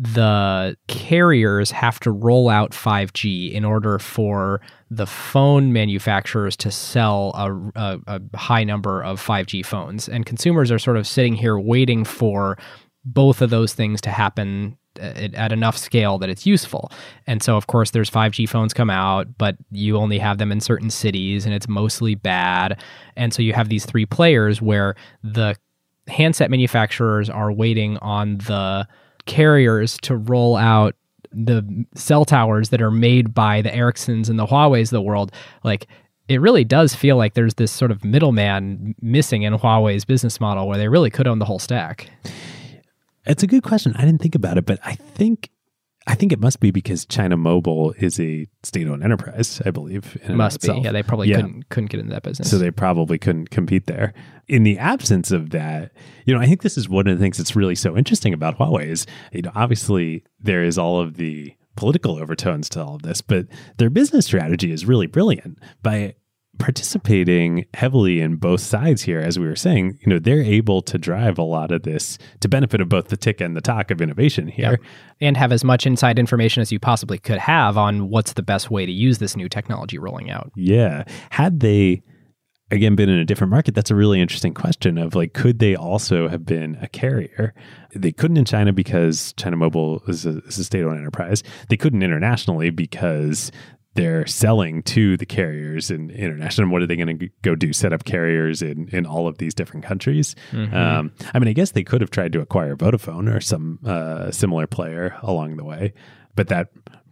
[0.00, 7.32] the carriers have to roll out 5G in order for the phone manufacturers to sell
[7.34, 11.58] a, a, a high number of 5G phones, and consumers are sort of sitting here
[11.58, 12.56] waiting for
[13.04, 16.90] both of those things to happen Uh, at, at enough scale that it's useful.
[17.26, 20.60] And so, of course, there's 5G phones come out, but you only have them in
[20.60, 22.80] certain cities and it's mostly bad.
[23.16, 25.56] And so you have these three players where the
[26.08, 28.88] handset manufacturers are waiting on the
[29.26, 30.94] carriers to roll out
[31.30, 35.32] the cell towers that are made by the Ericssons and the Huawei's of the world.
[35.62, 35.86] Like,
[36.28, 40.68] it really does feel like there's this sort of middleman missing in Huawei's business model
[40.68, 42.10] where they really could own the whole stack.
[43.28, 43.94] It's a good question.
[43.96, 45.50] I didn't think about it, but I think
[46.06, 49.60] I think it must be because China Mobile is a state-owned enterprise.
[49.66, 50.68] I believe of Must be.
[50.82, 51.36] Yeah, they probably Yeah.
[51.36, 52.50] couldn't couldn't get into that business.
[52.50, 54.14] So they probably couldn't compete there.
[54.48, 55.92] In the absence of that,
[56.24, 58.58] you know, I think this is one of the things that's really so interesting about
[58.58, 63.02] Huawei is, you know, obviously there is all of the political overtones to all of
[63.02, 65.58] this, but their business strategy is really brilliant.
[65.82, 66.14] By
[66.58, 70.98] participating heavily in both sides here, as we were saying, you know, they're able to
[70.98, 74.00] drive a lot of this to benefit of both the tick and the talk of
[74.00, 74.72] innovation here.
[74.72, 74.80] Yep.
[75.20, 78.70] and have as much inside information as you possibly could have on what's the best
[78.70, 80.52] way to use this new technology rolling out.
[80.56, 81.04] Yeah.
[81.30, 82.02] Had they
[82.70, 85.74] again been in a different market, that's a really interesting question of like, could they
[85.74, 87.54] also have been a carrier?
[87.94, 91.42] They couldn't in China because China Mobile is a, is a state owned enterprise.
[91.68, 93.50] They couldn't internationally because
[93.98, 96.64] they're selling to the carriers in international.
[96.64, 97.72] And what are they going to go do?
[97.72, 100.34] Set up carriers in in all of these different countries.
[100.52, 100.72] Mhm.
[100.74, 104.30] Um, I mean, I guess they could have tried to acquire Vodafone or some uh,
[104.30, 105.92] similar player along the way,
[106.34, 106.68] but that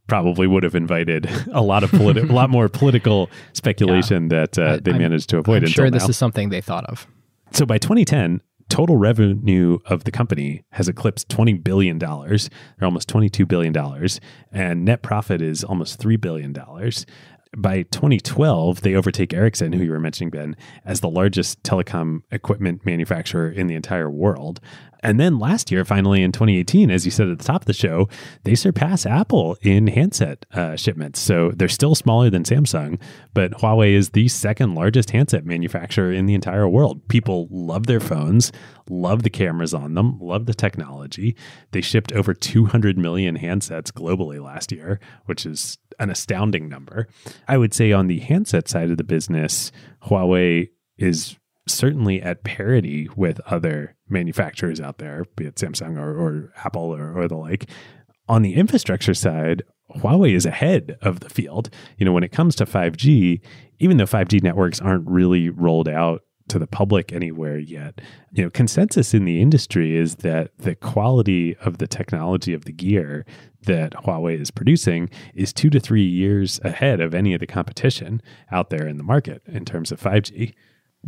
[0.07, 4.62] probably would have invited a lot of politi- a lot more political speculation that uh,
[4.75, 6.09] I- they managed to avoid I'm sure this now.
[6.11, 7.07] is something they thought of.
[7.53, 11.98] So by 2010, total revenue of the company has eclipsed $20 billion.
[11.98, 12.38] They're
[12.83, 13.76] almost $22 billion.
[14.52, 16.55] And net profit is almost $3 billion.
[17.57, 22.85] By 2012, they overtake Ericsson, who you were mentioning, Ben, as the largest telecom equipment
[22.85, 24.61] manufacturer in the entire world.
[25.07, 27.73] And then last year, finally in 2018, as you said at the top of the
[27.73, 28.09] show,
[28.42, 31.21] they surpass Apple in handset uh, shipments.
[31.21, 33.01] So they're still smaller than Samsung,
[33.33, 37.07] but Huawei is the second largest handset manufacturer in the entire world.
[37.07, 38.51] People love their phones,
[38.90, 41.37] love the cameras on them, love the technology.
[41.71, 47.07] They shipped over 200 million handsets globally last year, which is an astounding number.
[47.47, 49.71] I would say on the handset side of the business,
[50.03, 56.52] Huawei is certainly at parity with other manufacturers out there, be it Samsung or, or
[56.64, 57.68] Apple or, or the like.
[58.29, 59.62] On the infrastructure side,
[59.96, 61.70] Huawei is ahead of the field.
[61.96, 63.40] You know, when it comes to 5G,
[63.79, 68.00] even though 5G networks aren't really rolled out to the public anywhere yet,
[68.33, 72.72] you know, consensus in the industry is that the quality of the technology of the
[72.72, 73.24] gear
[73.62, 78.22] that Huawei is producing is two to three years ahead of any of the competition
[78.52, 80.55] out there in the market in terms of 5G.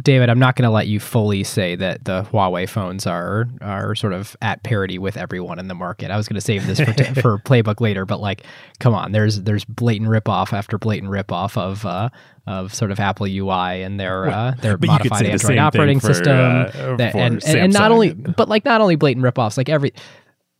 [0.03, 3.95] David, I'm not going to let you fully say that the Huawei phones are are
[3.97, 6.11] sort of at parity with everyone in the market.
[6.13, 8.45] I was going to save this for, t- for playbook later, but like,
[8.79, 12.11] come on, there's there's blatant ripoff after blatant ripoff of uh,
[12.47, 16.15] of sort of Apple UI and their uh, their but modified the Android operating for,
[16.15, 19.69] system, uh, that- and, and and not only but like not only blatant ripoffs, like
[19.69, 19.93] every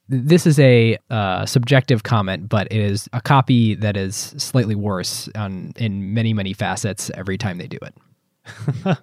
[0.09, 5.29] this is a uh, subjective comment, but it is a copy that is slightly worse
[5.35, 7.95] on in many many facets every time they do it.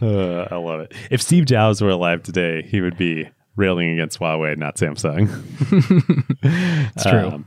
[0.00, 0.94] Uh, I love it.
[1.10, 5.28] If Steve Jobs were alive today, he would be railing against Huawei, not Samsung.
[6.94, 7.28] It's true.
[7.28, 7.46] Um,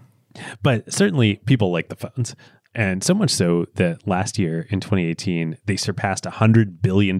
[0.62, 2.36] but certainly people like the phones.
[2.74, 7.20] And so much so that last year in 2018, they surpassed $100 billion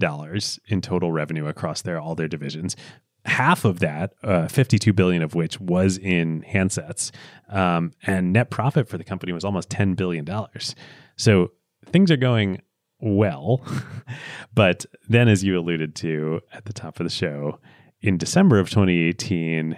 [0.68, 2.76] in total revenue across their all their divisions.
[3.24, 7.10] Half of that, uh, 52 billion of which was in handsets.
[7.48, 10.26] Um, and net profit for the company was almost $10 billion.
[11.16, 11.52] So
[11.86, 12.62] things are going
[13.02, 13.60] well.
[14.54, 17.58] but then, as you alluded to at the top of the show,
[18.00, 19.76] in December of 2018,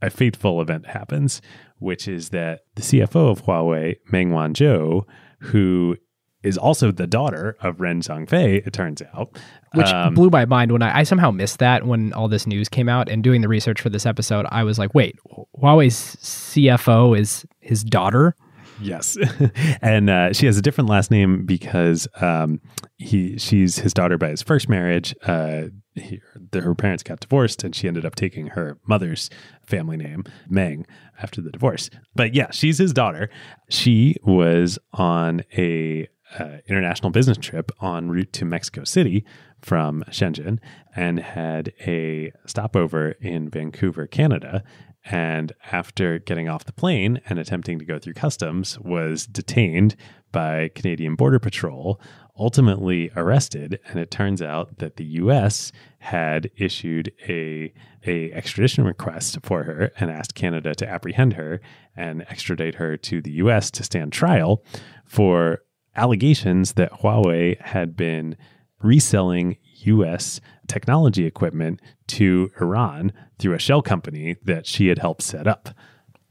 [0.00, 1.42] a fateful event happens,
[1.78, 5.02] which is that the CFO of Huawei, Meng Wanzhou,
[5.40, 5.96] who
[6.42, 9.36] is also the daughter of Ren Zhengfei, it turns out.
[9.74, 12.68] which Um, blew my mind when I, I somehow missed that when all this news
[12.68, 15.18] came out and doing the research for this episode i was like wait
[15.60, 18.34] huawei's cfo is his daughter
[18.80, 19.16] Yes,
[19.82, 22.60] and uh, she has a different last name because um,
[22.96, 25.14] he she's his daughter by his first marriage.
[25.24, 25.64] Uh,
[25.94, 26.20] he,
[26.52, 29.30] her parents got divorced, and she ended up taking her mother's
[29.66, 30.86] family name, Meng,
[31.20, 31.90] after the divorce.
[32.14, 33.30] But yeah, she's his daughter.
[33.68, 39.24] She was on a uh, international business trip en route to Mexico City
[39.60, 40.58] from Shenzhen,
[40.94, 44.62] and had a stopover in Vancouver, Canada
[45.10, 49.96] and after getting off the plane and attempting to go through customs was detained
[50.32, 52.00] by Canadian Border Patrol
[52.38, 53.80] ultimately arrested.
[53.86, 57.72] And it turns out that the US had issued a
[58.06, 61.60] a extradition request for her and asked Canada to apprehend her
[61.96, 64.62] and extradite her to the US to stand trial
[65.04, 65.62] for
[65.96, 68.36] allegations that Huawei had been
[68.80, 75.46] reselling US technology equipment to Iran through a shell company that she had helped set
[75.46, 75.70] up.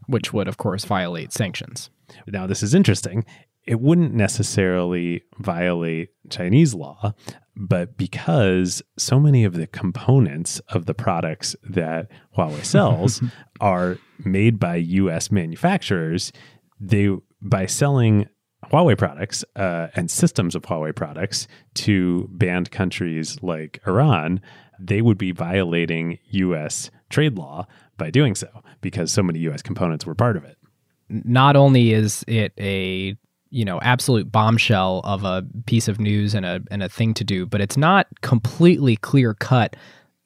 [0.07, 1.89] which would of course violate sanctions
[2.27, 3.25] Now, this is interesting.
[3.65, 7.13] It wouldn't necessarily violate Chinese law,
[7.55, 13.21] but because so many of the components of the products that Huawei sells
[13.59, 16.31] are made by US manufacturers,
[16.79, 17.09] they
[17.41, 18.27] by selling
[18.71, 24.41] Huawei products uh, and systems of Huawei products to banned countries like Iran,
[24.79, 27.65] they would be violating US trade law
[27.97, 28.47] by doing so
[28.81, 30.57] because so many US components were part of it.
[31.09, 33.15] not only is it a
[33.49, 37.23] you know absolute bombshell of a piece of news and a and a thing to
[37.23, 39.75] do but it's not completely clear cut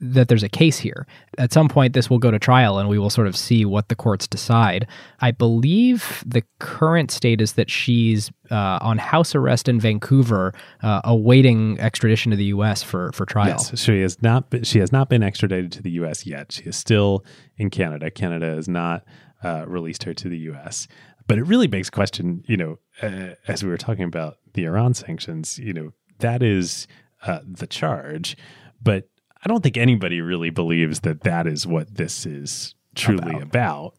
[0.02, 1.06] that there's a case here
[1.38, 3.88] at some point this will go to trial and we will sort of see what
[3.88, 4.88] the courts decide
[5.20, 11.02] i believe the current state is that she's uh, on house arrest in vancouver uh,
[11.04, 14.50] awaiting extradition to the us for for trial Yes, she has not.
[14.50, 16.26] Been, she has not been extradited to the U.S.
[16.26, 16.52] yet.
[16.52, 17.26] She is still
[17.58, 18.10] in Canada.
[18.10, 19.04] Canada has not
[19.44, 20.88] uh, released her to the U.S.
[21.28, 24.94] but it really begs question, you know, uh, as we were talking about the Iran
[24.94, 26.88] sanctions, you know, that is
[27.26, 28.38] uh, the charge.
[28.82, 29.10] But
[29.44, 33.44] I don't think anybody really believes that that is what this is truly about.
[33.44, 33.94] about.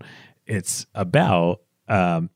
[0.46, 2.30] It's about um,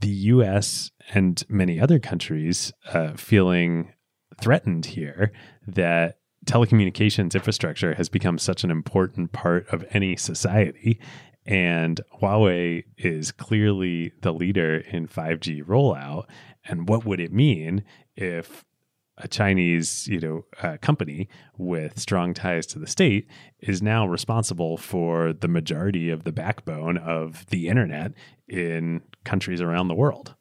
[0.00, 0.90] the U.S.
[1.12, 3.92] and many other countries uh, feeling
[4.40, 5.32] threatened here
[5.66, 10.98] that telecommunications infrastructure has become such an important part of any society.
[11.44, 16.26] And Huawei is clearly the leader in 5G rollout.
[16.64, 17.84] And what would it mean
[18.16, 18.64] if
[19.22, 23.28] a Chinese, you know, uh, company with strong ties to the state
[23.60, 28.12] is now responsible for the majority of the backbone of the internet
[28.48, 30.34] in countries around the world.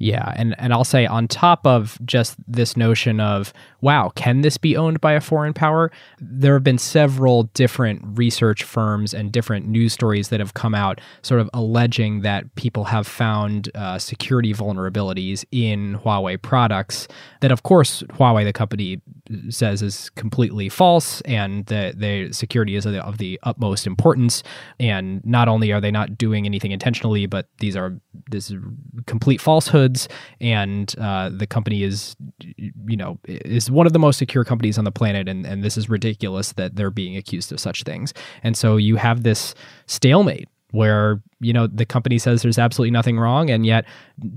[0.00, 4.56] Yeah, and and I'll say on top of just this notion of wow, can this
[4.56, 5.92] be owned by a foreign power?
[6.18, 11.02] There have been several different research firms and different news stories that have come out
[11.20, 17.06] sort of alleging that people have found uh, security vulnerabilities in Huawei products
[17.40, 19.02] that of course Huawei the company
[19.50, 24.42] says is completely false and that the security is of the, of the utmost importance
[24.78, 28.58] and not only are they not doing anything intentionally but these are this is
[29.06, 30.08] complete falsehoods
[30.40, 34.84] and uh, the company is you know is one of the most secure companies on
[34.84, 38.12] the planet and, and this is ridiculous that they're being accused of such things.
[38.42, 39.54] And so you have this
[39.86, 43.84] stalemate where you know the company says there's absolutely nothing wrong and yet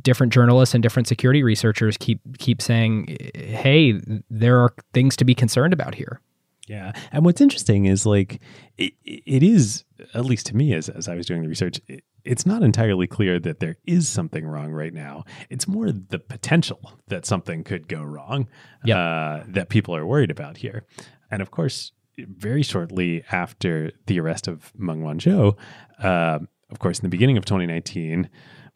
[0.02, 4.00] different journalists and different security researchers keep keep saying hey
[4.30, 6.20] there are things to be concerned about here.
[6.68, 6.94] Yeah.
[7.12, 8.40] And what's interesting is like
[8.78, 12.04] it, it is at least to me as, as i was doing the research it,
[12.26, 16.94] it's not entirely clear that there is something wrong right now it's more the potential
[17.08, 18.48] that something could go wrong
[18.86, 18.98] yep.
[18.98, 20.86] uh, that people are worried about here
[21.32, 25.58] and of course very shortly after the arrest of Meng Wanzhou,
[26.00, 28.30] uh, of course, in the beginning of 2019,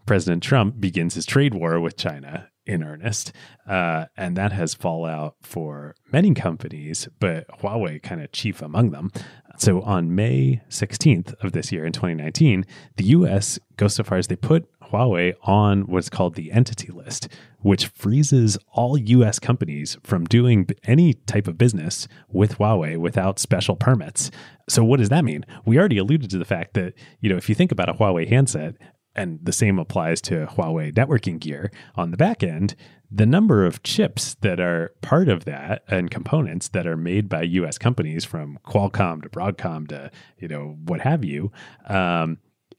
[0.06, 3.32] President Trump begins his trade war with China in earnest.
[3.68, 9.12] Uh, and that has fallout for many companies, but Huawei kind of chief among them.
[9.58, 12.64] So on May 16th of this year in 2019,
[12.96, 17.28] the US goes so far as they put Huawei on what's called the entity list,
[17.62, 23.76] which freezes all US companies from doing any type of business with Huawei without special
[23.76, 24.32] permits.
[24.70, 25.44] So what does that mean?
[25.66, 28.30] We already alluded to the fact that, you know, if you think about a Huawei
[28.30, 28.76] handset,
[29.18, 32.76] and the same applies to Huawei networking gear on the back end,
[33.10, 37.42] the number of chips that are part of that and components that are made by
[37.44, 41.52] US companies from Qualcomm to Broadcom to, you know, what have you,
[41.88, 42.38] um,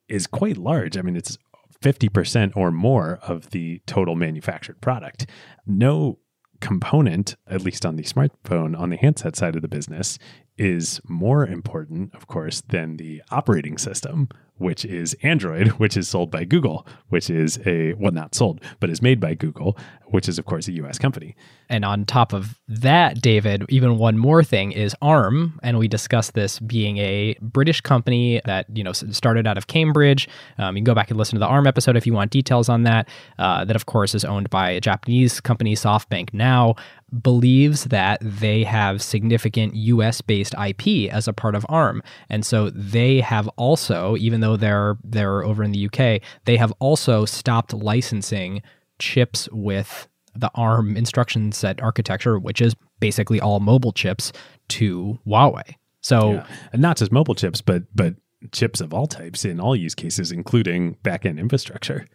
[0.09, 0.97] is quite large.
[0.97, 1.39] I mean, it's
[1.83, 5.26] 50% or more of the total manufactured product.
[5.66, 6.18] No
[6.61, 10.18] component, at least on the smartphone, on the handset side of the business,
[10.57, 14.29] is more important, of course, than the operating system,
[14.59, 18.91] which is Android, which is sold by Google, which is a, well, not sold, but
[18.91, 21.35] is made by Google, which is, of course, a US company.
[21.69, 25.59] And on top of that, David, even one more thing is ARM.
[25.63, 30.29] And we discussed this being a British company that, you know, started out of Cambridge.
[30.57, 32.69] Um, you can go back and listen to the ARM episode if you want details
[32.69, 33.09] on that.
[33.39, 36.75] Uh, that, of course, is owned by a Japanese company, SoftBank now
[37.23, 42.03] believes that they have significant US based IP as a part of ARM.
[42.29, 46.73] And so they have also, even though they're they're over in the UK, they have
[46.79, 48.63] also stopped licensing
[48.99, 54.33] chips with the ARM instruction set architecture, which is basically all mobile chips,
[54.69, 55.75] to Huawei.
[56.01, 56.47] So yeah.
[56.75, 58.15] not just mobile chips, but but
[58.53, 62.07] chips of all types in all use cases, including backend infrastructure.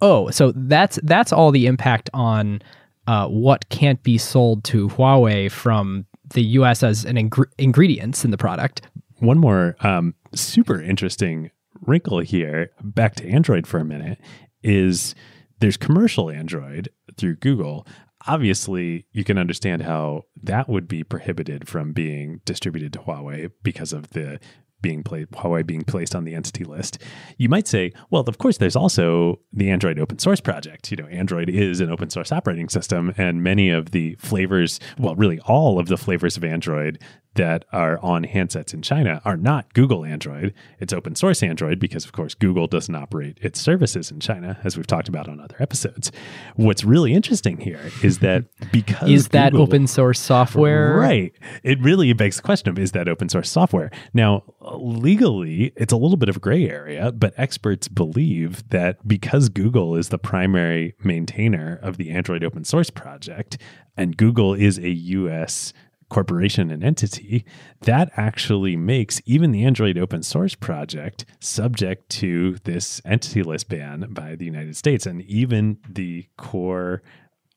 [0.00, 2.60] Oh, so that's that's all the impact on
[3.06, 6.82] uh, what can't be sold to Huawei from the U.S.
[6.82, 8.82] as an ing- ingredients in the product.
[9.18, 11.50] One more um, super interesting
[11.86, 14.18] wrinkle here, back to Android for a minute,
[14.62, 15.14] is
[15.60, 17.86] there's commercial Android through Google.
[18.26, 23.92] Obviously, you can understand how that would be prohibited from being distributed to Huawei because
[23.92, 24.38] of the
[24.82, 26.98] being played Huawei being placed on the entity list.
[27.38, 30.90] You might say, well, of course, there's also the Android open source project.
[30.90, 35.14] You know, Android is an open source operating system, and many of the flavors, well,
[35.14, 36.98] really all of the flavors of Android
[37.34, 40.52] that are on handsets in China are not Google Android.
[40.80, 44.76] It's open source Android because, of course, Google doesn't operate its services in China, as
[44.76, 46.12] we've talked about on other episodes.
[46.56, 50.96] What's really interesting here is that because is Google, that open source software?
[50.96, 51.32] Right.
[51.62, 53.90] It really begs the question of is that open source software?
[54.12, 59.48] Now, legally, it's a little bit of a gray area, but experts believe that because
[59.48, 63.58] Google is the primary maintainer of the Android open source project,
[63.96, 65.72] and Google is a US
[66.12, 67.42] corporation and entity,
[67.80, 74.06] that actually makes even the Android open source project subject to this entity list ban
[74.10, 75.06] by the United States.
[75.06, 77.02] And even the core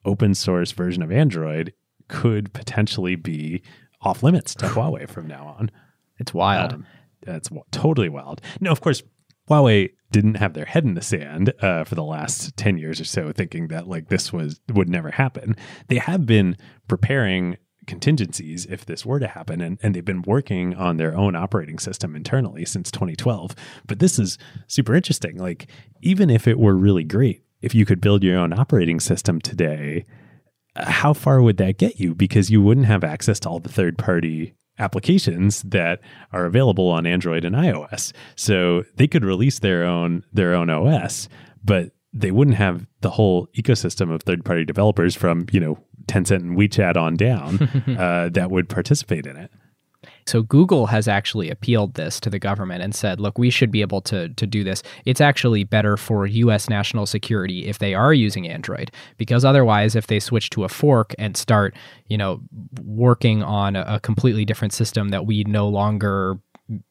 [0.05, 1.73] open source version of Android
[2.07, 3.61] could potentially be
[4.01, 5.69] off limits to Huawei from now on.
[6.17, 6.73] It's wild.
[6.73, 6.85] Um,
[7.25, 8.39] that's w- totally wild.
[8.61, 9.03] No, of course,
[9.49, 13.05] Huawei didn't have their head in the sand uh, for the last 10 years or
[13.05, 15.57] so thinking that like this was would never happen
[15.89, 16.55] they have been
[16.87, 17.57] preparing
[17.87, 21.79] contingencies if this were to happen and, and they've been working on their own operating
[21.79, 23.55] system internally since 2012
[23.87, 25.37] but this is super interesting.
[25.37, 25.67] Like
[26.01, 30.05] even if it were really great if you could build your own operating system today
[30.75, 32.13] how far would that get you?
[32.13, 36.01] Because you wouldn't have access to all the third party applications that
[36.33, 38.11] are available on Android and iOS.
[38.35, 41.29] So they could release their own their own OS,
[41.63, 46.37] but they wouldn't have the whole ecosystem of third party developers from you know Tencent
[46.37, 47.61] and WeChat on down
[47.99, 49.51] uh, that would participate in it.
[50.27, 53.81] So Google has actually appealed this to the government and said, look, we should be
[53.81, 54.81] able to, to do this.
[55.05, 60.07] It's actually better for US national security if they are using Android, because otherwise, if
[60.07, 61.75] they switch to a fork and start,
[62.07, 62.41] you know,
[62.83, 66.39] working on a, a completely different system that we no longer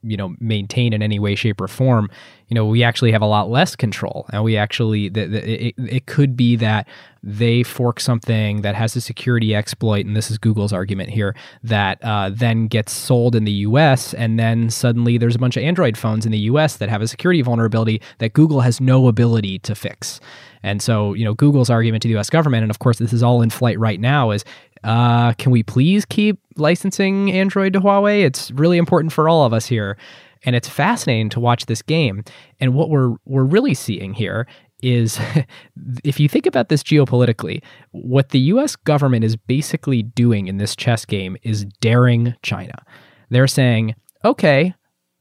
[0.02, 2.08] you know maintain in any way shape or form
[2.48, 4.26] you know we actually have a lot less control.
[4.30, 6.86] And we actually the, the, it, it could be that
[7.22, 11.98] they fork something that has a security exploit and this is google's argument here that
[12.04, 15.96] uh, then gets sold in the us and then suddenly there's a bunch of android
[15.96, 19.74] phones in the us that have a security vulnerability that google has no ability to
[19.74, 20.20] fix.
[20.64, 23.22] And so, you know, Google's argument to the US government, and of course, this is
[23.22, 24.44] all in flight right now, is
[24.82, 28.24] uh, can we please keep licensing Android to Huawei?
[28.24, 29.96] It's really important for all of us here.
[30.44, 32.22] And it's fascinating to watch this game.
[32.60, 34.46] And what we're we're really seeing here
[34.82, 35.18] is
[36.04, 40.76] if you think about this geopolitically, what the US government is basically doing in this
[40.76, 42.84] chess game is daring China.
[43.30, 43.94] They're saying,
[44.24, 44.74] okay,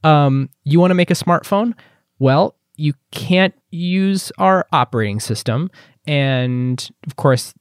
[0.03, 1.73] um, you want to make a smartphone?
[2.19, 5.69] Well, you can't use our operating system.
[6.05, 7.53] And of course,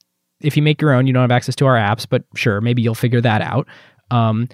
[0.43, 2.83] if you make your own, you don't have access to our apps, but sure, maybe
[2.83, 3.67] you'll figure that out.
[4.11, 4.49] Um,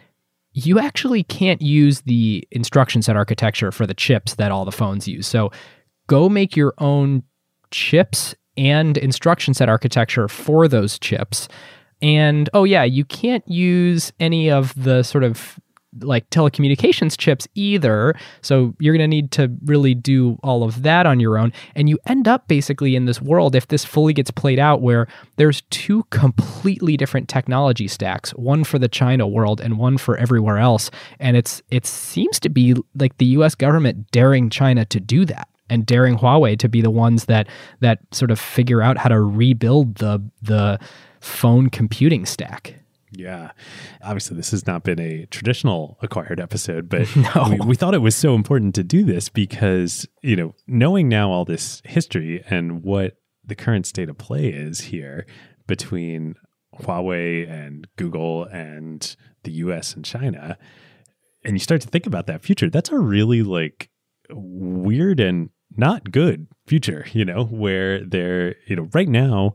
[0.52, 5.06] you actually can't use the instruction set architecture for the chips that all the phones
[5.06, 5.26] use.
[5.26, 5.50] So
[6.06, 7.22] go make your own
[7.70, 11.48] chips and instruction set architecture for those chips.
[12.00, 15.58] And oh, yeah, you can't use any of the sort of
[16.02, 18.14] like telecommunications chips either.
[18.42, 21.52] So you're going to need to really do all of that on your own.
[21.74, 25.06] And you end up basically in this world, if this fully gets played out, where
[25.36, 30.58] there's two completely different technology stacks, one for the China world and one for everywhere
[30.58, 30.90] else.
[31.18, 35.48] And it's it seems to be like the US government daring China to do that
[35.70, 37.46] and daring Huawei to be the ones that
[37.80, 40.78] that sort of figure out how to rebuild the the
[41.20, 42.74] phone computing stack.
[43.12, 43.52] Yeah.
[44.02, 47.48] Obviously, this has not been a traditional acquired episode, but no.
[47.50, 51.30] we, we, thought it was so important to do this because, you know, knowing now
[51.30, 55.26] all this history and what the current state of play is here
[55.66, 56.34] between
[56.76, 60.58] Huawei and Google and the US and China,
[61.44, 63.88] and you start to think about that future, that's a really like
[64.30, 69.54] weird and not good future, you know, where they're, you know, right now,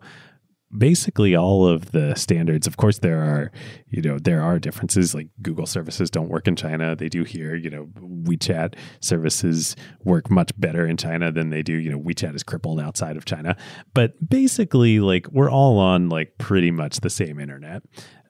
[0.78, 2.67] basically all of the standards.
[2.67, 3.51] Of course, there are,
[3.88, 5.13] you know, there are differences.
[5.13, 7.55] Like Google services don't work in China; they do here.
[7.55, 11.74] You know, WeChat services work much better in China than they do.
[11.74, 13.55] You know, WeChat is crippled outside of China,
[13.93, 17.84] but basically, like we're all on like pretty much the same internet.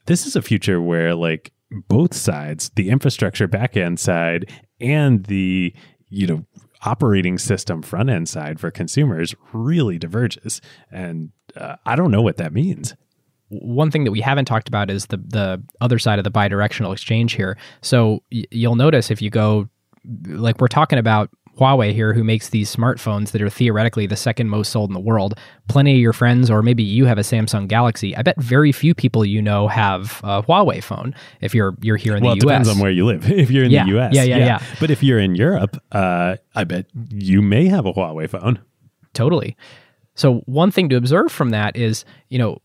[0.06, 1.54] This is a future where like
[1.88, 5.74] both sides, the infrastructure backend side and the
[6.10, 6.46] you know
[6.86, 10.60] operating system front end side for consumers really diverges
[10.92, 12.96] and uh, I don't know what that means.
[13.50, 16.92] One thing that we haven't talked about is the the other side of the bidirectional
[16.92, 17.58] exchange here.
[17.82, 19.70] So y- you'll notice if you go,
[20.28, 24.50] like we're talking about Huawei here, who makes these smartphones that are theoretically the second
[24.50, 25.38] most sold in the world.
[25.68, 28.16] Plenty of your friends, or maybe you have a Samsung Galaxy.
[28.16, 31.14] I bet very few people you know have a Huawei phone.
[31.42, 33.30] If you're you're here in well, the U.S., depends on where you live.
[33.32, 34.64] if you're in yeah, the U.S., yeah, yeah, yeah, yeah.
[34.80, 38.60] But if you're in Europe, uh, I bet you may have a Huawei phone.
[39.14, 39.56] Totally.
[40.16, 42.60] So one thing to observe from that is, you know,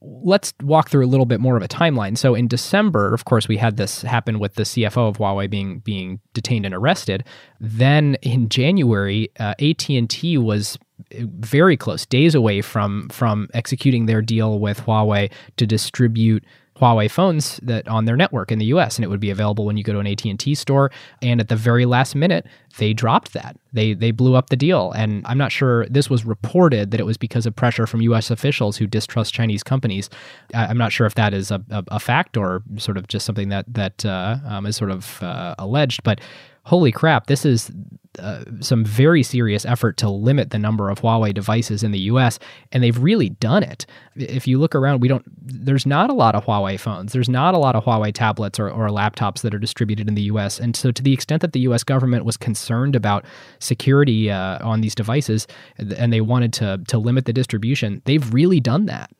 [0.00, 2.16] let's walk through a little bit more of a timeline.
[2.16, 5.80] So in December, of course, we had this happen with the CFO of Huawei being
[5.80, 7.24] being detained and arrested.
[7.60, 10.78] Then in January, uh, AT and T was
[11.12, 16.44] very close, days away from from executing their deal with Huawei to distribute
[16.80, 19.76] Huawei phones that on their network in the US and it would be available when
[19.76, 20.90] you go to an AT&T store
[21.22, 22.46] and at the very last minute
[22.78, 23.56] they dropped that.
[23.72, 27.04] They they blew up the deal and I'm not sure this was reported that it
[27.04, 30.10] was because of pressure from US officials who distrust Chinese companies.
[30.52, 33.24] I, am not sure if that is a, a, a, fact or sort of just
[33.24, 36.20] something that that uh, um, is sort of uh, alleged but
[36.64, 37.70] holy crap, this is
[38.18, 42.38] uh, some very serious effort to limit the number of Huawei devices in the US,
[42.72, 43.86] and they've really done it.
[44.14, 45.24] If you look around, we don't.
[45.36, 47.12] There's not a lot of Huawei phones.
[47.12, 50.22] There's not a lot of Huawei tablets or, or laptops that are distributed in the
[50.22, 50.60] US.
[50.60, 53.24] And so, to the extent that the US government was concerned about
[53.58, 55.46] security uh, on these devices,
[55.78, 59.10] and they wanted to to limit the distribution, they've really done that.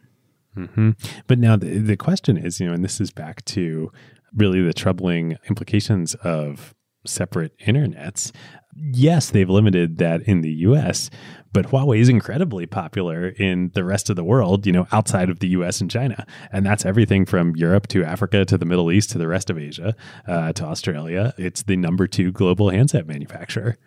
[0.57, 0.91] Mm-hmm.
[1.27, 3.91] But now the, the question is, you know, and this is back to
[4.37, 6.75] really the troubling implications of
[7.07, 8.33] separate internets.
[8.77, 11.09] Yes, they've limited that in the US,
[11.53, 15.39] but Huawei is incredibly popular in the rest of the world, you know, outside of
[15.39, 16.27] the US and China.
[16.53, 19.59] And that's everything from Europe to Africa to the Middle East to the rest of
[19.59, 19.95] Asia
[20.27, 21.33] uh, to Australia.
[21.39, 23.79] It's the number two global handset manufacturer.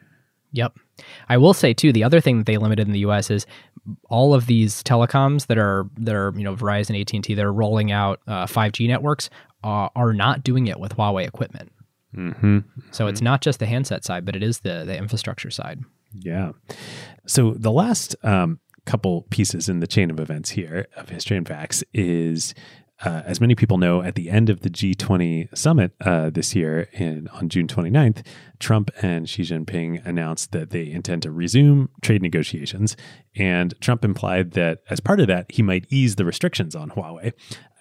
[0.54, 0.78] Yep.
[1.28, 3.30] I will say too, the other thing that they limited in the U.S.
[3.30, 3.46] is
[4.10, 7.46] all of these telecoms that are that are you know Verizon, AT and T that
[7.46, 9.30] are rolling out uh, 5G networks
[9.64, 11.72] uh, are not doing it with Huawei equipment.
[12.18, 12.60] Mm-hmm.
[12.92, 15.82] So it's not just the handset side, but it is the the infrastructure side.
[16.14, 16.54] Yeah.
[17.26, 21.48] So the last um, couple pieces in the chain of events here of history and
[21.48, 22.56] facts is
[23.06, 26.90] uh, as many people know, at the end of the G20 summit uh, this year
[26.94, 28.26] in, on June 29th,
[28.60, 32.98] Trump and Xi Jinping announced that they intend to resume trade negotiations.
[33.36, 37.34] And Trump implied that as part of that, he might ease the restrictions on Huawei.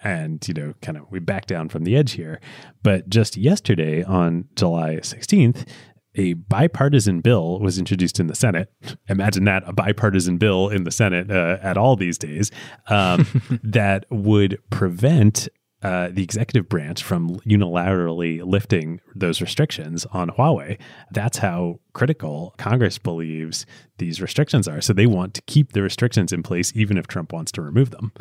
[0.07, 2.39] And, you know, kind of we back down from the edge here.
[2.81, 5.67] But just yesterday, on July 16th,
[6.15, 8.71] a bipartisan bill was introduced in the Senate.
[9.09, 12.51] Imagine that a bipartisan bill in the Senate uh, at all these days
[12.87, 13.27] um,
[13.63, 15.49] that would prevent
[15.83, 20.79] uh, the executive branch from unilaterally lifting those restrictions on Huawei.
[21.11, 23.65] That's how critical Congress believes
[23.97, 24.79] these restrictions are.
[24.79, 27.89] So they want to keep the restrictions in place, even if Trump wants to remove
[27.89, 28.13] them.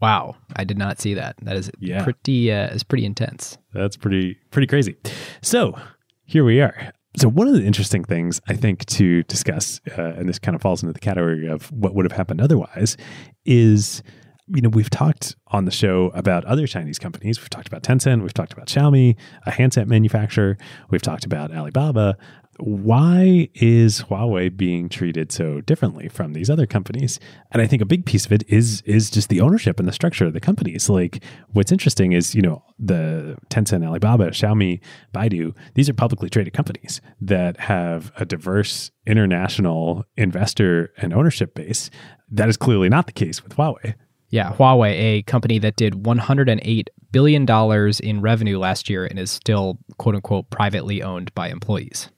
[0.00, 1.36] Wow, I did not see that.
[1.42, 2.04] That is yeah.
[2.04, 3.58] pretty uh, is pretty intense.
[3.72, 4.96] That's pretty pretty crazy.
[5.42, 5.78] So
[6.24, 6.92] here we are.
[7.16, 10.62] So, one of the interesting things I think to discuss, uh, and this kind of
[10.62, 12.96] falls into the category of what would have happened otherwise,
[13.44, 14.02] is
[14.48, 17.40] you know, we've talked on the show about other Chinese companies.
[17.40, 19.16] We've talked about Tencent, we've talked about Xiaomi,
[19.46, 20.58] a handset manufacturer,
[20.90, 22.18] we've talked about Alibaba,
[22.58, 27.18] why is Huawei being treated so differently from these other companies?
[27.50, 29.92] And I think a big piece of it is is just the ownership and the
[29.92, 30.88] structure of the companies.
[30.88, 34.80] Like what's interesting is, you know, the Tencent, Alibaba, Xiaomi,
[35.14, 41.90] Baidu, these are publicly traded companies that have a diverse international investor and ownership base.
[42.30, 43.94] That is clearly not the case with Huawei.
[44.30, 49.30] Yeah, Huawei, a company that did 108 billion dollars in revenue last year and is
[49.30, 52.10] still quote unquote privately owned by employees.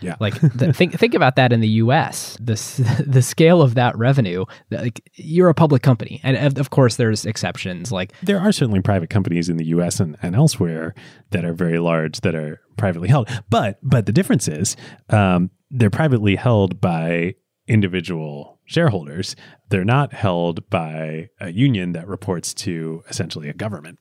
[0.00, 0.16] Yeah.
[0.20, 2.36] Like the, think think about that in the US.
[2.40, 6.20] The the scale of that revenue, like you're a public company.
[6.22, 10.16] And of course there's exceptions like There are certainly private companies in the US and,
[10.22, 10.94] and elsewhere
[11.30, 13.28] that are very large that are privately held.
[13.50, 14.76] But but the difference is
[15.10, 17.34] um, they're privately held by
[17.68, 19.36] individual shareholders.
[19.68, 23.98] They're not held by a union that reports to essentially a government.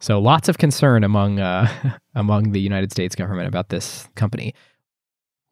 [0.00, 1.68] So lots of concern among uh,
[2.14, 4.54] among the United States government about this company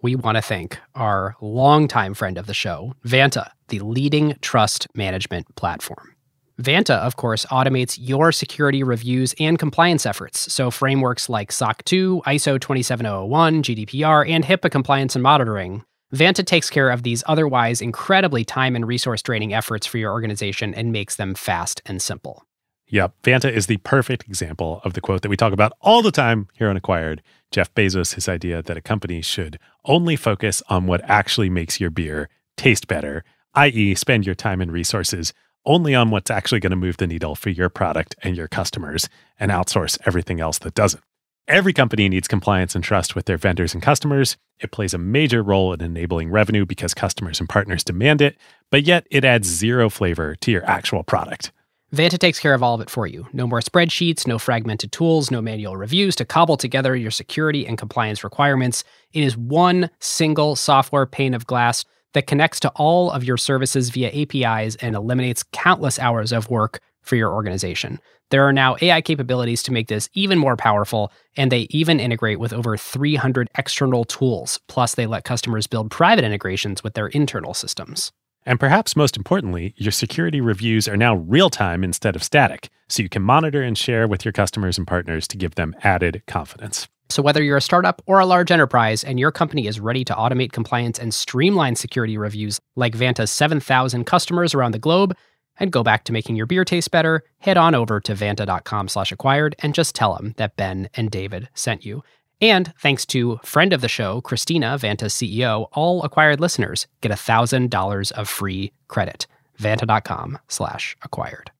[0.02, 5.54] we want to thank our longtime friend of the show, Vanta, the leading trust management
[5.56, 6.14] platform.
[6.60, 10.52] Vanta, of course, automates your security reviews and compliance efforts.
[10.52, 15.84] So, frameworks like SOC 2, ISO 27001, GDPR, and HIPAA compliance and monitoring.
[16.14, 20.72] Vanta takes care of these otherwise incredibly time and resource draining efforts for your organization
[20.72, 22.44] and makes them fast and simple.
[22.88, 23.14] Yep.
[23.22, 26.48] Vanta is the perfect example of the quote that we talk about all the time
[26.54, 27.20] here on Acquired.
[27.50, 31.90] Jeff Bezos, his idea that a company should only focus on what actually makes your
[31.90, 33.24] beer taste better,
[33.54, 35.32] i.e., spend your time and resources
[35.64, 39.08] only on what's actually going to move the needle for your product and your customers
[39.38, 41.02] and outsource everything else that doesn't.
[41.48, 44.36] Every company needs compliance and trust with their vendors and customers.
[44.60, 48.36] It plays a major role in enabling revenue because customers and partners demand it,
[48.70, 51.52] but yet it adds zero flavor to your actual product.
[51.94, 53.28] Vanta takes care of all of it for you.
[53.32, 57.78] No more spreadsheets, no fragmented tools, no manual reviews to cobble together your security and
[57.78, 58.82] compliance requirements.
[59.12, 63.90] It is one single software pane of glass that connects to all of your services
[63.90, 68.00] via APIs and eliminates countless hours of work for your organization.
[68.30, 72.40] There are now AI capabilities to make this even more powerful, and they even integrate
[72.40, 74.58] with over 300 external tools.
[74.66, 78.10] Plus, they let customers build private integrations with their internal systems.
[78.46, 83.02] And perhaps most importantly, your security reviews are now real time instead of static, so
[83.02, 86.86] you can monitor and share with your customers and partners to give them added confidence.
[87.08, 90.14] So, whether you're a startup or a large enterprise and your company is ready to
[90.14, 95.14] automate compliance and streamline security reviews like Vanta's 7,000 customers around the globe,
[95.58, 99.12] and go back to making your beer taste better, head on over to vanta.com slash
[99.12, 102.02] acquired and just tell them that Ben and David sent you.
[102.40, 108.12] And thanks to friend of the show, Christina, Vanta's CEO, all acquired listeners get $1,000
[108.12, 109.26] of free credit.
[109.58, 111.50] Vanta.com slash acquired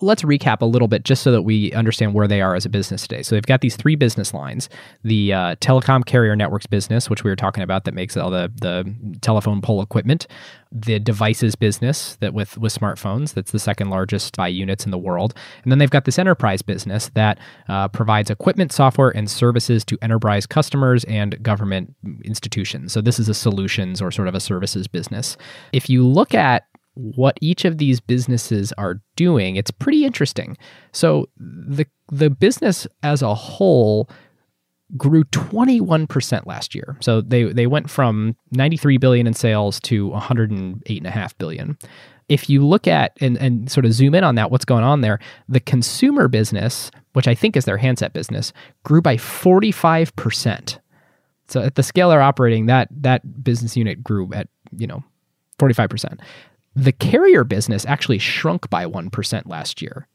[0.00, 2.68] let's recap a little bit just so that we understand where they are as a
[2.68, 3.22] business today.
[3.22, 4.68] So they've got these three business lines:
[5.02, 8.52] the uh, telecom carrier networks business, which we were talking about, that makes all the
[8.60, 10.26] the telephone pole equipment;
[10.70, 14.98] the devices business that with with smartphones, that's the second largest by units in the
[14.98, 17.38] world, and then they've got this enterprise business that
[17.68, 21.94] uh, provides equipment, software, and services to enterprise customers and government
[22.24, 22.92] institutions.
[22.92, 25.36] So this is a solutions or sort of a services business.
[25.72, 26.66] If you look at
[26.96, 30.56] what each of these businesses are doing, it's pretty interesting.
[30.92, 34.08] So the the business as a whole
[34.96, 36.96] grew 21% last year.
[37.00, 41.76] So they they went from 93 billion in sales to 108.5 billion.
[42.28, 45.00] If you look at and, and sort of zoom in on that, what's going on
[45.00, 50.78] there, the consumer business, which I think is their handset business, grew by 45%.
[51.48, 55.04] So at the scale they're operating, that that business unit grew at, you know,
[55.60, 56.20] 45%.
[56.76, 60.06] The carrier business actually shrunk by 1% last year,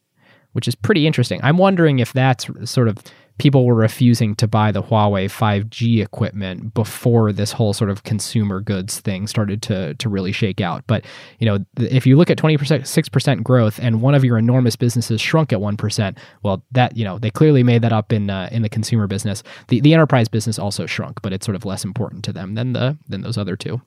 [0.54, 1.40] which is pretty interesting.
[1.44, 3.00] I'm wondering if that's sort of
[3.40, 8.62] people were refusing to buy the Huawei 5G equipment before this whole sort of consumer
[8.62, 10.84] goods thing started to to really shake out.
[10.86, 11.04] But,
[11.40, 15.20] you know, if you look at 20% 6% growth and one of your enormous businesses
[15.20, 18.62] shrunk at 1%, well, that, you know, they clearly made that up in uh, in
[18.62, 19.42] the consumer business.
[19.70, 22.74] The the enterprise business also shrunk, but it's sort of less important to them than
[22.74, 23.82] the than those other two.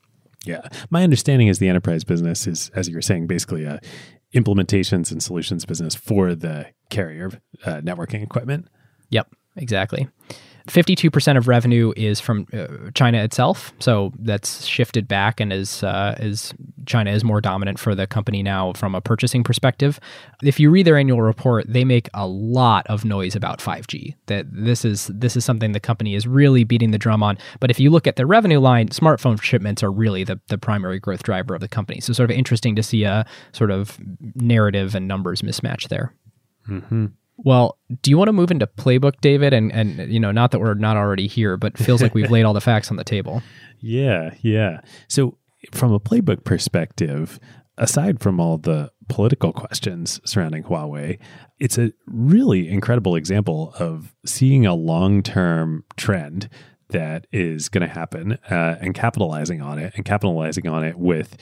[0.45, 0.68] Yeah.
[0.90, 3.80] My understanding is the enterprise business is, as you were saying, basically a
[4.34, 7.30] implementations and solutions business for the carrier
[7.64, 8.68] uh, networking equipment.
[9.11, 10.09] Yep, exactly.
[10.68, 13.74] 52% of revenue is from uh, China itself.
[13.80, 16.54] So that's shifted back and is uh, is
[16.86, 20.00] China is more dominant for the company now from a purchasing perspective.
[20.42, 24.14] If you read their annual report, they make a lot of noise about 5G.
[24.26, 27.36] That this is this is something the company is really beating the drum on.
[27.60, 30.98] But if you look at their revenue line, smartphone shipments are really the the primary
[30.98, 32.00] growth driver of the company.
[32.00, 33.98] So sort of interesting to see a sort of
[34.34, 36.14] narrative and numbers mismatch there.
[36.68, 37.06] Mm-hmm.
[37.37, 39.53] Well, do you want to move into playbook, David?
[39.53, 42.45] And and you know, not that we're not already here, but feels like we've laid
[42.45, 43.43] all the facts on the table.
[43.87, 44.80] Yeah, yeah.
[45.09, 45.37] So
[45.72, 47.39] from a playbook perspective,
[47.76, 51.18] aside from all the political questions surrounding Huawei,
[51.59, 56.49] it's a really incredible example of seeing a long-term trend
[56.91, 61.37] that is going to happen uh, and capitalizing on it and capitalizing on it with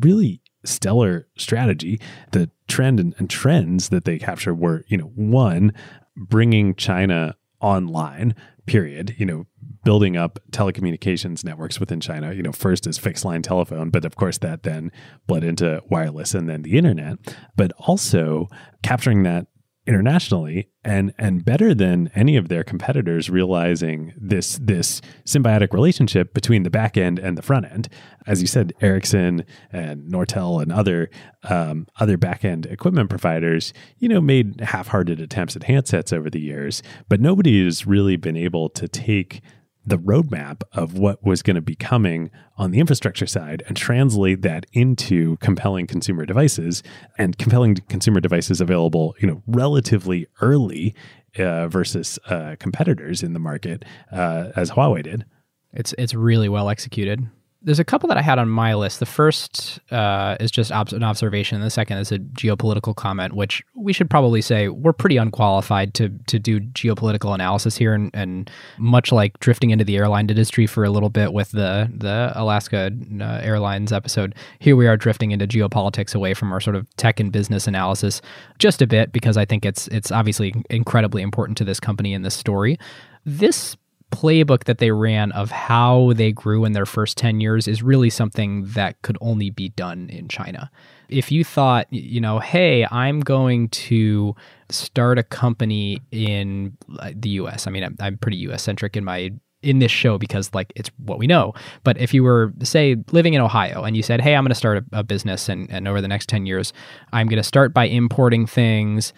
[0.00, 2.00] really stellar strategy.
[2.32, 5.72] The trend and, and trends that they captured were, you know, one,
[6.16, 8.34] bringing China online,
[8.66, 9.46] period, you know,
[9.84, 12.32] building up telecommunications networks within China.
[12.32, 14.90] You know, first is fixed line telephone, but of course that then
[15.26, 17.18] bled into wireless and then the internet,
[17.56, 18.48] but also
[18.82, 19.46] capturing that
[19.86, 26.62] internationally and and better than any of their competitors realizing this this symbiotic relationship between
[26.62, 27.88] the back end and the front end.
[28.26, 31.10] As you said Ericsson and Nortel and other
[31.42, 36.40] um, other back end equipment providers you know made half-hearted attempts at handsets over the
[36.40, 39.42] years but nobody has really been able to take
[39.86, 44.42] the roadmap of what was going to be coming on the infrastructure side and translate
[44.42, 46.82] that into compelling consumer devices
[47.18, 50.94] and compelling consumer devices available, you know, relatively early
[51.38, 55.24] uh, versus uh, competitors in the market uh, as Huawei did.
[55.72, 57.28] It's it's really well executed
[57.64, 59.00] there's a couple that I had on my list.
[59.00, 61.56] The first uh, is just ob- an observation.
[61.56, 65.94] And the second is a geopolitical comment, which we should probably say we're pretty unqualified
[65.94, 70.66] to to do geopolitical analysis here, and, and much like drifting into the airline industry
[70.66, 72.90] for a little bit with the the Alaska
[73.20, 77.18] uh, Airlines episode, here we are drifting into geopolitics away from our sort of tech
[77.18, 78.20] and business analysis
[78.58, 82.24] just a bit because I think it's it's obviously incredibly important to this company and
[82.24, 82.78] this story.
[83.24, 83.76] This
[84.14, 88.10] playbook that they ran of how they grew in their first 10 years is really
[88.10, 90.70] something that could only be done in China.
[91.08, 94.34] If you thought, you know, hey, I'm going to
[94.70, 96.76] start a company in
[97.14, 99.32] the US, I mean, I'm, I'm pretty US centric in my
[99.64, 101.54] in this show because like it's what we know
[101.84, 104.54] but if you were say living in ohio and you said hey i'm going to
[104.54, 106.72] start a, a, business and, and over the next 10 years
[107.14, 109.14] i'm going to start by importing things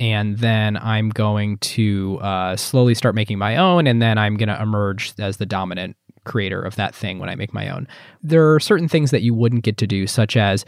[0.00, 4.48] and then I'm going to uh, slowly start making my own, and then I'm going
[4.48, 7.86] to emerge as the dominant creator of that thing when I make my own.
[8.22, 10.64] There are certain things that you wouldn't get to do, such as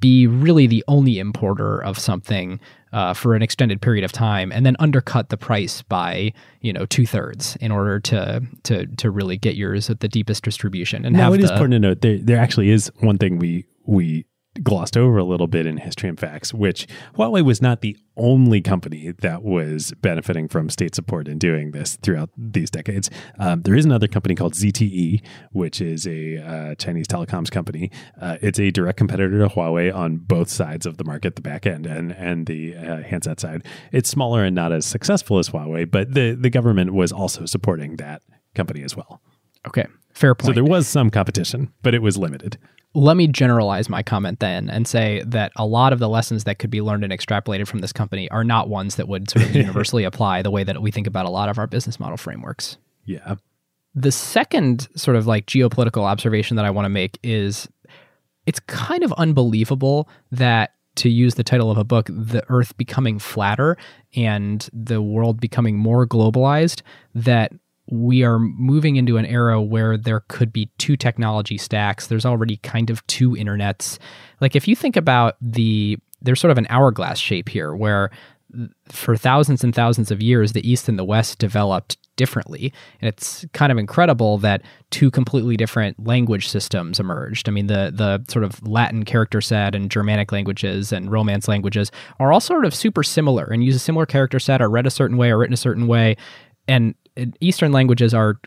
[0.00, 2.60] be really the only importer of something
[2.92, 6.86] uh, for an extended period of time, and then undercut the price by you know
[6.86, 11.04] two thirds in order to to to really get yours at the deepest distribution.
[11.04, 13.66] And now it the, is important to note there there actually is one thing we
[13.86, 14.26] we
[14.62, 16.86] glossed over a little bit in history and facts, which
[17.16, 21.96] Huawei was not the only company that was benefiting from state support in doing this
[21.96, 23.10] throughout these decades.
[23.38, 27.90] Um, there is another company called ZTE, which is a uh, Chinese telecoms company.
[28.20, 31.66] Uh, it's a direct competitor to Huawei on both sides of the market, the back
[31.66, 33.64] end and and the uh, handset side.
[33.92, 37.96] It's smaller and not as successful as Huawei, but the the government was also supporting
[37.96, 38.22] that
[38.54, 39.20] company as well.
[39.66, 40.46] Okay, fair point.
[40.46, 42.58] So there was some competition, but it was limited
[42.94, 46.58] let me generalize my comment then and say that a lot of the lessons that
[46.58, 49.54] could be learned and extrapolated from this company are not ones that would sort of
[49.54, 52.78] universally apply the way that we think about a lot of our business model frameworks.
[53.04, 53.36] Yeah.
[53.94, 57.68] The second sort of like geopolitical observation that I want to make is
[58.46, 63.18] it's kind of unbelievable that to use the title of a book, the earth becoming
[63.18, 63.76] flatter
[64.14, 66.82] and the world becoming more globalized,
[67.14, 67.52] that
[67.88, 72.08] we are moving into an era where there could be two technology stacks.
[72.08, 73.98] There's already kind of two internets.
[74.40, 78.10] Like if you think about the there's sort of an hourglass shape here where
[78.88, 83.44] for thousands and thousands of years the east and the west developed differently and it's
[83.52, 88.44] kind of incredible that two completely different language systems emerged i mean the the sort
[88.44, 93.02] of latin character set and germanic languages and romance languages are all sort of super
[93.02, 95.58] similar and use a similar character set are read a certain way or written a
[95.58, 96.16] certain way
[96.68, 96.94] and
[97.40, 98.40] Eastern languages are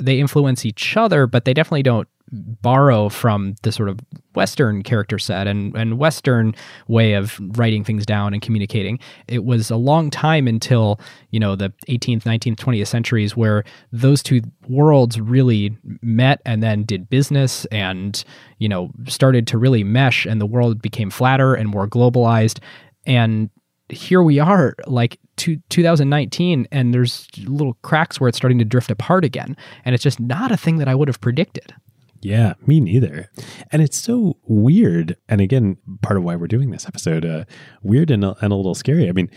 [0.00, 4.00] they influence each other, but they definitely don't borrow from the sort of
[4.34, 6.54] Western character set and, and Western
[6.88, 8.98] way of writing things down and communicating.
[9.28, 10.98] It was a long time until,
[11.30, 16.84] you know, the 18th, 19th, 20th centuries where those two worlds really met and then
[16.84, 18.24] did business and,
[18.58, 22.60] you know, started to really mesh and the world became flatter and more globalized.
[23.04, 23.50] And
[23.90, 28.92] here we are, like to 2019 and there's little cracks where it's starting to drift
[28.92, 29.56] apart again.
[29.84, 31.74] And it's just not a thing that i would have predicted.
[32.20, 33.28] Yeah me neither.
[33.72, 37.44] And it's so weird and again part of why we're doing this episode uh,
[37.82, 39.08] weird and a, and a little scary.
[39.08, 39.30] I mean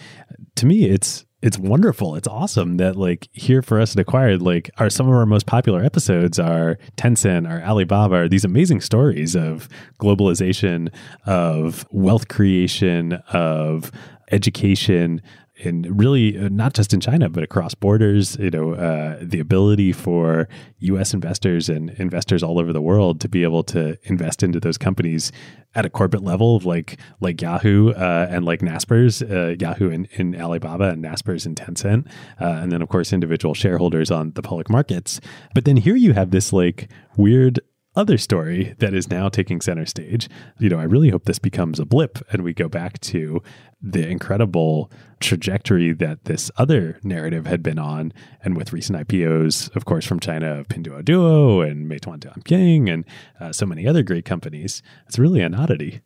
[0.57, 2.15] to me it's it's wonderful.
[2.15, 5.45] It's awesome that like here for us at Acquired, like are some of our most
[5.45, 10.91] popular episodes are Tencent, our Alibaba, are these amazing stories of globalization,
[11.25, 13.91] of wealth creation, of
[14.31, 15.21] education,
[15.63, 19.93] and really uh, not just in China, but across borders, you know, uh, the ability
[19.93, 20.47] for
[20.79, 21.13] U.S.
[21.13, 25.31] investors and investors all over the world to be able to invest into those companies
[25.73, 30.07] at a corporate level, of like like Yahoo uh, and like Naspers, uh, Yahoo in,
[30.11, 32.07] in, Alibaba and Naspers in Tencent,
[32.39, 35.19] uh, and then of course individual shareholders on the public markets.
[35.53, 37.59] But then here you have this like weird
[37.95, 40.29] other story that is now taking center stage.
[40.59, 43.41] You know, I really hope this becomes a blip and we go back to
[43.81, 48.13] the incredible trajectory that this other narrative had been on.
[48.43, 53.05] And with recent IPOs, of course, from China of Pinduoduo and Meituan Dianping and
[53.39, 56.01] uh, so many other great companies, it's really an oddity.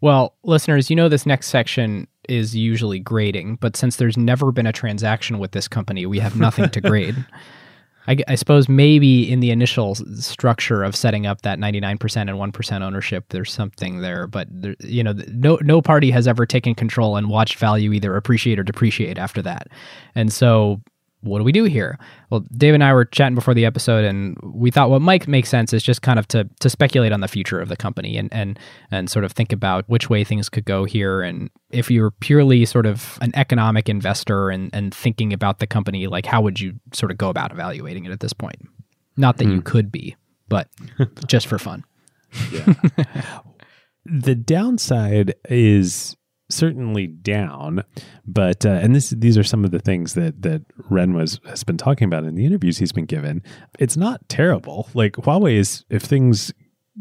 [0.00, 4.66] Well, listeners, you know this next section is usually grading, but since there's never been
[4.66, 7.16] a transaction with this company, we have nothing to grade.
[8.08, 12.82] I, I, suppose maybe in the initial structure of setting up that 99% and 1%
[12.82, 14.26] ownership, there's something there.
[14.26, 18.16] But there, you know, no no party has ever taken control and watched value either
[18.16, 19.68] appreciate or depreciate after that.
[20.14, 20.80] And so
[21.26, 21.98] what do we do here?
[22.30, 25.46] Well, Dave and I were chatting before the episode, and we thought what might make
[25.46, 28.32] sense is just kind of to to speculate on the future of the company and
[28.32, 28.58] and
[28.90, 31.22] and sort of think about which way things could go here.
[31.22, 36.06] And if you're purely sort of an economic investor and and thinking about the company,
[36.06, 38.60] like how would you sort of go about evaluating it at this point?
[39.16, 39.52] Not that mm.
[39.52, 39.62] you hmm.
[39.62, 40.16] could be,
[40.48, 40.68] but
[41.26, 41.84] just for fun.
[42.52, 42.74] Yeah.
[44.04, 46.15] the downside is
[46.48, 47.82] certainly down,
[48.26, 51.64] but uh, and this these are some of the things that that Ren was has
[51.64, 53.42] been talking about in the interviews he's been given.
[53.78, 54.88] It's not terrible.
[54.94, 56.52] Like Huawei is if things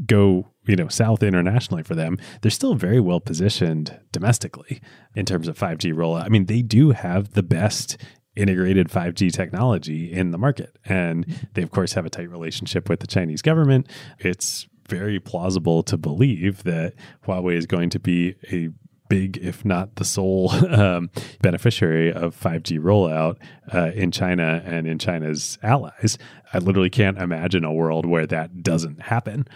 [0.06, 4.82] go you know south internationally for them they're still very well positioned domestically
[5.16, 7.96] in terms of 5g rollout i mean they do have the best
[8.36, 10.78] integrated 5G technology in the market.
[10.86, 13.88] And they, of course, have a tight relationship with the Chinese government.
[14.20, 16.94] It's very plausible to believe that
[17.26, 18.70] Huawei is going to be a
[19.08, 21.10] big, if not the sole um,
[21.42, 23.38] beneficiary of 5G rollout
[23.74, 26.18] uh, in China and in China's allies.
[26.54, 29.48] I literally can't imagine a world where that doesn't happen.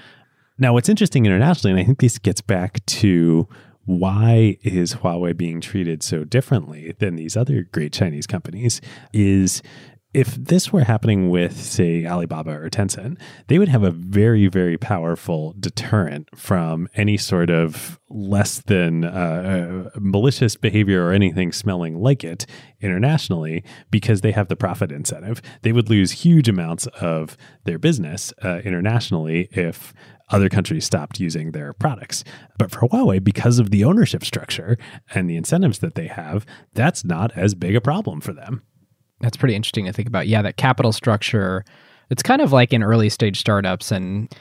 [0.57, 3.47] Now, what's interesting internationally, and I think this gets back to
[3.85, 8.81] why is Huawei being treated so differently than these other great Chinese companies,
[9.13, 9.63] is
[10.11, 14.75] if this were happening with, say, Alibaba or Tencent, they would have a very, very
[14.75, 21.99] powerful deterrent from any sort of less than uh, uh, malicious behavior or anything smelling
[21.99, 22.47] like it
[22.81, 25.43] internationally because they have the profit incentive.
[25.61, 29.93] They would lose huge amounts of their business uh, internationally if
[30.29, 32.23] other countries stopped using their products.
[32.57, 34.77] But for Huawei, because of the ownership structure
[35.13, 38.63] and the incentives that they have, that's not as big a problem for them
[39.21, 40.27] that's pretty interesting to think about.
[40.27, 41.65] Yeah, that capital structure.
[42.09, 44.33] It's kind of like in early stage startups, and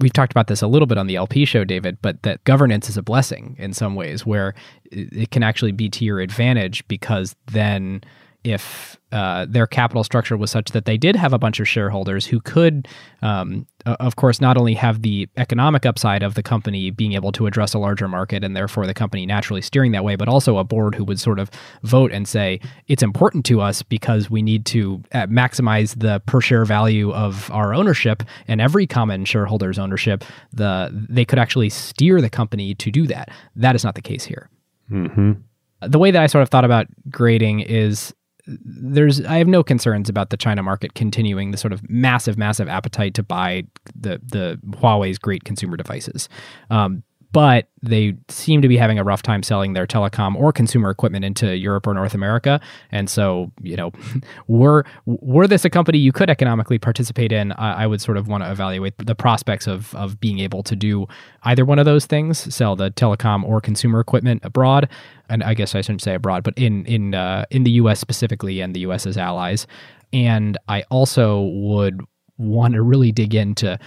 [0.00, 1.98] we've talked about this a little bit on the LP show, David.
[2.02, 4.54] But that governance is a blessing in some ways, where
[4.90, 8.02] it can actually be to your advantage because then
[8.46, 12.26] if uh, their capital structure was such that they did have a bunch of shareholders
[12.26, 12.86] who could,
[13.22, 17.46] um, of course, not only have the economic upside of the company being able to
[17.46, 20.64] address a larger market and therefore the company naturally steering that way, but also a
[20.64, 21.50] board who would sort of
[21.82, 26.40] vote and say, it's important to us because we need to uh, maximize the per
[26.40, 30.24] share value of our ownership and every common shareholder's ownership.
[30.52, 33.30] The They could actually steer the company to do that.
[33.56, 34.50] That is not the case here.
[34.90, 35.32] Mm-hmm.
[35.80, 38.14] The way that I sort of thought about grading is
[38.46, 42.68] there's I have no concerns about the China market continuing the sort of massive, massive
[42.68, 46.28] appetite to buy the the Huawei's great consumer devices.
[46.70, 47.02] Um,
[47.36, 51.22] but they seem to be having a rough time selling their telecom or consumer equipment
[51.22, 52.58] into Europe or North America.
[52.90, 53.92] And so, you know,
[54.48, 58.26] were were this a company you could economically participate in, I, I would sort of
[58.26, 61.08] want to evaluate the prospects of of being able to do
[61.42, 64.88] either one of those things, sell the telecom or consumer equipment abroad.
[65.28, 68.00] And I guess I shouldn't say abroad, but in in uh, in the U.S.
[68.00, 69.66] specifically and the U.S.'s allies.
[70.10, 72.00] And I also would
[72.38, 73.78] want to really dig into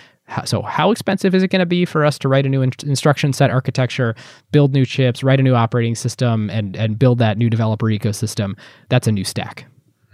[0.45, 2.71] so how expensive is it going to be for us to write a new in-
[2.86, 4.15] instruction set architecture,
[4.51, 8.57] build new chips, write a new operating system, and and build that new developer ecosystem?
[8.89, 9.65] That's a new stack.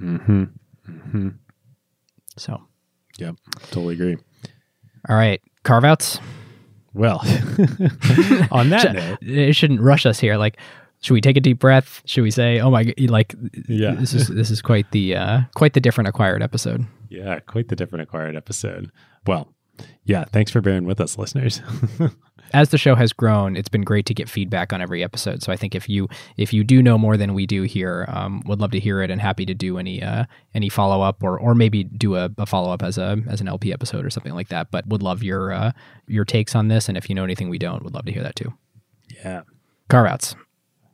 [0.01, 0.43] Mm-hmm.
[0.89, 1.30] Mm-hmm.
[2.38, 2.61] So,
[3.18, 3.36] yep,
[3.72, 4.18] totally agree.
[5.09, 6.20] All right, carve outs.
[6.93, 7.20] Well,
[8.51, 10.38] on that note, it shouldn't rush us here.
[10.38, 10.57] Like,
[11.01, 12.01] should we take a deep breath?
[12.05, 13.36] Should we say, "Oh my, like,
[13.68, 17.68] yeah, this is this is quite the uh, quite the different acquired episode." Yeah, quite
[17.68, 18.91] the different acquired episode.
[19.28, 19.53] Well,
[20.06, 21.62] yeah, thanks for bearing with us, listeners.
[22.54, 25.42] As the show has grown, it's been great to get feedback on every episode.
[25.42, 26.08] So I think if you
[26.38, 29.10] if you do know more than we do here, um, would love to hear it
[29.10, 32.46] and happy to do any uh, any follow up or or maybe do a, a
[32.46, 34.70] follow up as a as an LP episode or something like that.
[34.70, 35.72] But would love your uh,
[36.08, 38.24] your takes on this, and if you know anything we don't, would love to hear
[38.24, 38.54] that too.
[39.24, 39.42] Yeah,
[39.90, 40.36] carve outs,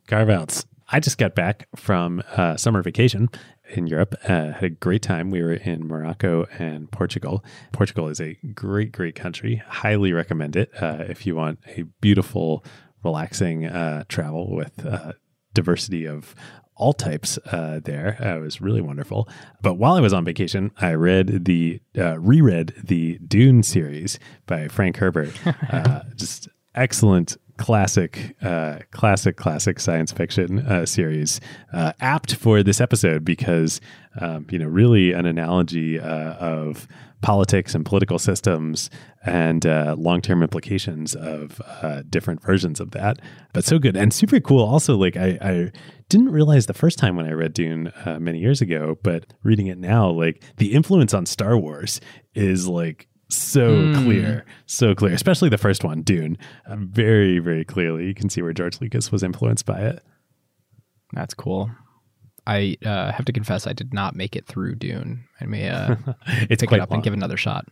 [0.08, 0.64] carve outs.
[0.88, 3.28] I just got back from uh, summer vacation
[3.72, 4.14] in Europe.
[4.24, 5.30] Uh, had a great time.
[5.30, 7.44] We were in Morocco and Portugal.
[7.72, 9.62] Portugal is a great, great country.
[9.66, 12.64] Highly recommend it uh, if you want a beautiful,
[13.02, 15.12] relaxing uh, travel with uh,
[15.54, 16.34] diversity of
[16.74, 18.16] all types uh, there.
[18.20, 19.28] Uh, it was really wonderful.
[19.60, 24.96] But while I was on vacation, I read the reread the Dune series by Frank
[24.96, 25.32] Herbert.
[26.16, 31.40] just excellent classic, uh, classic, classic science fiction uh, series,
[31.72, 33.80] uh, apt for this episode because
[34.20, 36.88] um, you know really an analogy uh, of
[37.20, 38.90] politics and political systems
[39.24, 43.20] and uh, long-term implications of uh, different versions of that.
[43.52, 44.64] But so good and super cool.
[44.64, 45.72] Also, like I, I
[46.08, 49.78] didn't realize the first time when I read Dune many years ago, but reading it
[49.78, 52.00] now, like the influence on Star Wars
[52.34, 54.04] is like so mm.
[54.04, 56.36] clear, so clear, especially the first one, Dune.
[56.66, 60.02] Uh, very, very clearly, you can see where George Lucas was influenced by it.
[61.12, 61.70] That's cool.
[62.46, 65.24] I uh, have to confess, I did not make it through Dune.
[65.40, 66.98] I may uh, it's pick it up long.
[66.98, 67.66] and give another shot.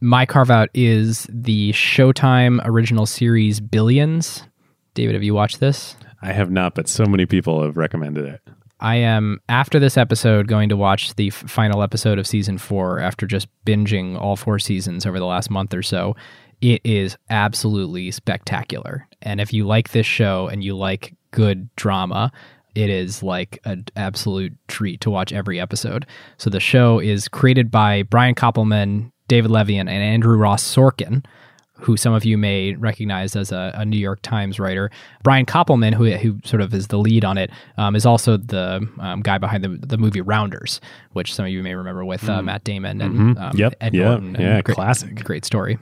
[0.00, 4.42] My carve out is the Showtime original series Billions.
[4.94, 5.96] David, have you watched this?
[6.20, 8.40] I have not, but so many people have recommended it.
[8.80, 13.00] I am after this episode going to watch the f- final episode of season four
[13.00, 16.16] after just binging all four seasons over the last month or so.
[16.60, 19.06] It is absolutely spectacular.
[19.22, 22.32] And if you like this show and you like good drama,
[22.74, 26.06] it is like an absolute treat to watch every episode.
[26.38, 31.24] So the show is created by Brian Koppelman, David Levien, and Andrew Ross Sorkin
[31.84, 34.90] who some of you may recognize as a, a New York Times writer.
[35.22, 38.88] Brian Koppelman, who, who sort of is the lead on it, um, is also the
[39.00, 40.80] um, guy behind the, the movie Rounders,
[41.12, 42.44] which some of you may remember with uh, mm.
[42.44, 43.42] Matt Damon and mm-hmm.
[43.42, 43.74] um, yep.
[43.80, 44.04] Ed yep.
[44.04, 44.36] Norton.
[44.40, 45.22] Yeah, great, classic.
[45.24, 45.78] Great story.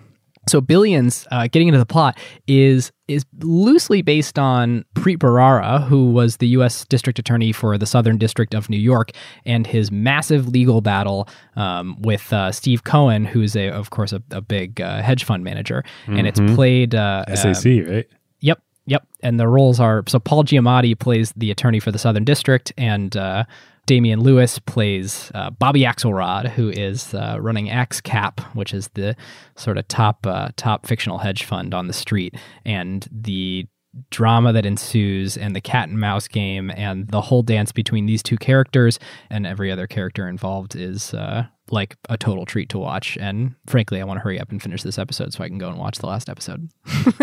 [0.48, 6.10] So Billions, uh, getting into the plot, is is loosely based on Preet Bharara, who
[6.10, 6.84] was the U.S.
[6.86, 9.10] District Attorney for the Southern District of New York,
[9.44, 14.22] and his massive legal battle um, with uh, Steve Cohen, who's a, of course, a,
[14.30, 16.16] a big uh, hedge fund manager, mm-hmm.
[16.16, 16.54] and it's mm-hmm.
[16.54, 18.08] played uh, SAC, right?
[18.40, 19.06] Yep, yep.
[19.22, 23.16] And the roles are so Paul Giamatti plays the attorney for the Southern District, and
[23.16, 23.44] uh,
[23.86, 29.16] Damian Lewis plays uh, Bobby Axelrod, who is uh, running AxeCap, which is the
[29.56, 33.66] sort of top uh, top fictional hedge fund on the street, and the
[34.10, 38.22] drama that ensues and the cat and mouse game and the whole dance between these
[38.22, 43.18] two characters and every other character involved is uh, like a total treat to watch.
[43.20, 45.68] And frankly, I want to hurry up and finish this episode so I can go
[45.68, 46.70] and watch the last episode.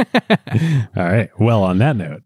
[0.96, 1.30] All right.
[1.40, 2.24] Well, on that note,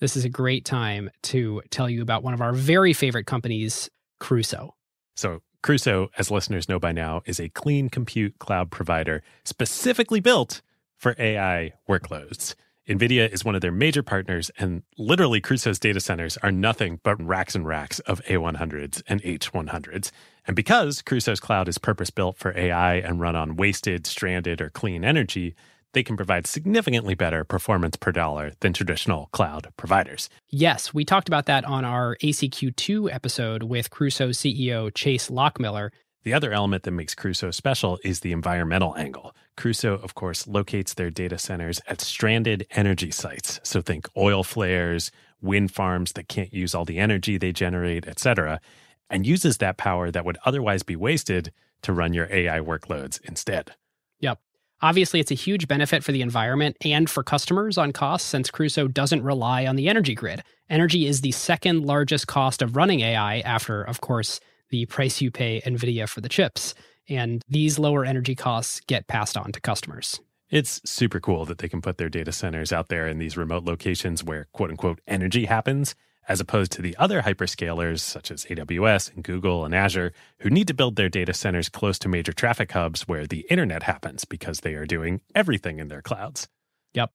[0.00, 3.88] this is a great time to tell you about one of our very favorite companies,
[4.18, 4.74] Crusoe.
[5.14, 10.62] So, Crusoe, as listeners know by now, is a clean compute cloud provider specifically built
[10.96, 12.54] for AI workloads.
[12.88, 17.22] NVIDIA is one of their major partners, and literally Crusoe's data centers are nothing but
[17.22, 20.10] racks and racks of A100s and H100s.
[20.46, 24.70] And because Crusoe's cloud is purpose built for AI and run on wasted, stranded, or
[24.70, 25.54] clean energy,
[25.92, 30.28] they can provide significantly better performance per dollar than traditional cloud providers.
[30.48, 35.90] Yes, we talked about that on our ACQ2 episode with Crusoe CEO Chase Lochmiller.
[36.22, 39.34] The other element that makes Crusoe special is the environmental angle.
[39.56, 43.58] Crusoe, of course, locates their data centers at stranded energy sites.
[43.62, 45.10] So think oil flares,
[45.40, 48.60] wind farms that can't use all the energy they generate, etc.,
[49.08, 53.74] and uses that power that would otherwise be wasted to run your AI workloads instead.
[54.20, 54.38] Yep.
[54.82, 58.88] Obviously, it's a huge benefit for the environment and for customers on costs since Crusoe
[58.88, 60.42] doesn't rely on the energy grid.
[60.70, 65.30] Energy is the second largest cost of running AI after, of course, the price you
[65.30, 66.74] pay NVIDIA for the chips.
[67.08, 70.18] And these lower energy costs get passed on to customers.
[70.48, 73.64] It's super cool that they can put their data centers out there in these remote
[73.64, 75.94] locations where quote unquote energy happens,
[76.30, 80.68] as opposed to the other hyperscalers such as AWS and Google and Azure, who need
[80.68, 84.60] to build their data centers close to major traffic hubs where the internet happens because
[84.60, 86.46] they are doing everything in their clouds.
[86.94, 87.10] Yep.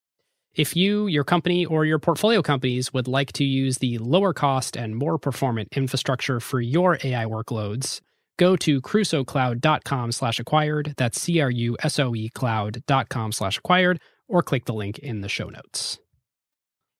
[0.53, 4.75] If you, your company, or your portfolio companies would like to use the lower cost
[4.75, 8.01] and more performant infrastructure for your AI workloads,
[8.37, 10.93] go to crusoecloud.com slash acquired.
[10.97, 15.99] That's C-R-U-S-O-E cloud.com slash acquired, or click the link in the show notes.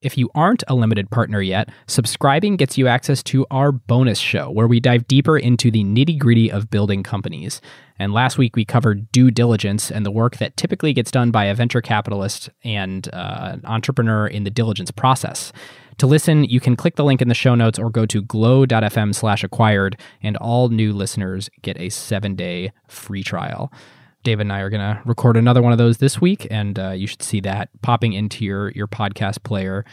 [0.06, 4.52] If you aren't a limited partner yet, subscribing gets you access to our bonus show
[4.52, 7.60] where we dive deeper into the nitty gritty of building companies.
[7.98, 11.46] And last week we covered due diligence and the work that typically gets done by
[11.46, 15.52] a venture capitalist and uh, an entrepreneur in the diligence process.
[15.98, 19.16] To listen, you can click the link in the show notes or go to glow.fm
[19.16, 23.72] slash acquired, and all new listeners get a seven day free trial.
[24.26, 26.90] David and I are going to record another one of those this week, and uh,
[26.90, 29.86] you should see that popping into your your podcast player.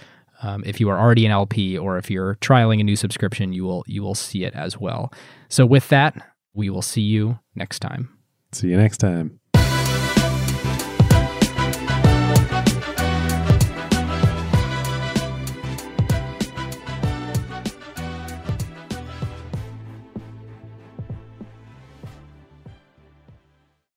[0.43, 3.63] Um, if you are already an LP or if you're trialing a new subscription, you
[3.63, 5.13] will you will see it as well.
[5.49, 6.17] So with that,
[6.53, 8.19] we will see you next time.
[8.51, 9.39] See you next time.